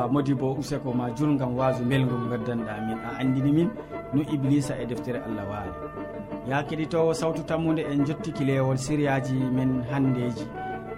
yewwa 0.00 0.12
modi 0.12 0.34
bo 0.34 0.52
useko 0.54 0.92
ma 0.94 1.10
jur 1.10 1.36
gam 1.36 1.56
waso 1.56 1.84
belgum 1.84 2.30
gaddanɗa 2.30 2.74
min 2.86 2.98
a 3.04 3.18
andini 3.20 3.52
min 3.52 3.70
no 4.14 4.22
iblisa 4.22 4.74
e 4.80 4.86
deftere 4.86 5.20
allah 5.20 5.44
waali. 5.50 5.72
Ya 6.48 6.62
keɗitowo 6.62 7.12
sawtu 7.14 7.42
tammude 7.44 7.80
en 7.84 8.04
jottiki 8.06 8.44
lewol 8.44 8.76
siriyaji 8.78 9.34
men 9.52 9.82
handeji 9.90 10.46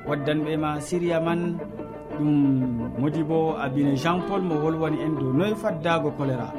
waddanɓe 0.06 0.56
ma 0.56 0.80
siriya 0.80 1.20
man 1.20 1.58
ɗum 2.18 2.30
modi 3.00 3.22
bo 3.24 3.56
abine 3.58 3.96
jean 3.96 4.22
paul 4.28 4.42
mo 4.42 4.54
wolwoni 4.62 5.00
en 5.02 5.18
dow 5.18 5.32
noye 5.32 5.54
faddago 5.54 6.10
choléra 6.16 6.52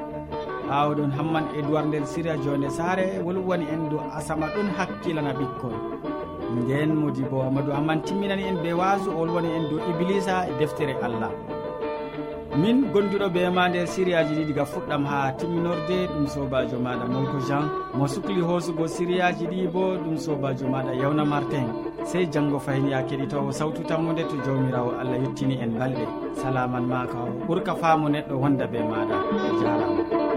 awɗon 0.70 1.12
hamman 1.18 1.46
e 1.58 1.62
duwar 1.62 1.86
nder 1.86 2.06
siriya 2.06 2.38
jonde 2.44 2.70
saare 2.70 3.22
wolwoni 3.24 3.66
en 3.72 3.90
dow 3.90 4.02
asama 4.18 4.48
ɗon 4.48 4.68
hakkilana 4.78 5.32
ɓikkol 5.34 5.76
nden 6.60 6.92
modi 6.96 7.24
bo 7.24 7.42
amadou 7.44 7.72
hamman 7.74 8.02
timminani 8.04 8.44
en 8.44 8.58
ɓe 8.64 8.74
waso 8.74 9.12
o 9.12 9.20
wolwani 9.20 9.48
en 9.58 9.64
dow 9.70 9.80
iblisa 9.90 10.46
e 10.50 10.54
deftere 10.60 10.94
allah. 11.02 11.32
min 12.62 12.92
gonduɗo 12.94 13.28
be 13.34 13.50
ma 13.50 13.68
nder 13.70 13.88
sériyaji 13.88 14.34
ɗi 14.38 14.46
diga 14.46 14.66
fuɗɗam 14.66 15.04
ha 15.06 15.32
timminorde 15.38 15.98
ɗum 16.14 16.26
sobajo 16.28 16.78
maɗa 16.86 17.06
molko 17.14 17.38
jean. 17.48 17.66
Mo 17.98 18.06
sukli 18.08 18.42
hoosugo 18.42 18.86
sériyaji 18.88 19.46
ɗi 19.52 19.68
bo 19.74 19.98
ɗum 20.04 20.18
sobajo 20.18 20.66
maɗa 20.74 20.94
yawna 21.02 21.26
martin. 21.26 21.66
Sey 22.06 22.26
janggo 22.34 22.60
fayin 22.60 22.90
ya 22.90 23.02
keɗitowo 23.04 23.52
sawtu 23.52 23.84
tammude 23.84 24.24
to 24.30 24.36
jawmirawo 24.46 24.92
allah 25.00 25.18
yettini 25.24 25.56
en 25.64 25.72
balɗe. 25.80 26.06
Salaman 26.36 26.86
ma 26.88 27.06
ka 27.08 27.18
ɓurka 27.48 27.76
faamu 27.76 28.10
neɗɗo 28.10 28.36
wonda 28.42 28.68
be 28.68 28.78
maɗa. 28.80 29.18
Jarama. 29.62 30.33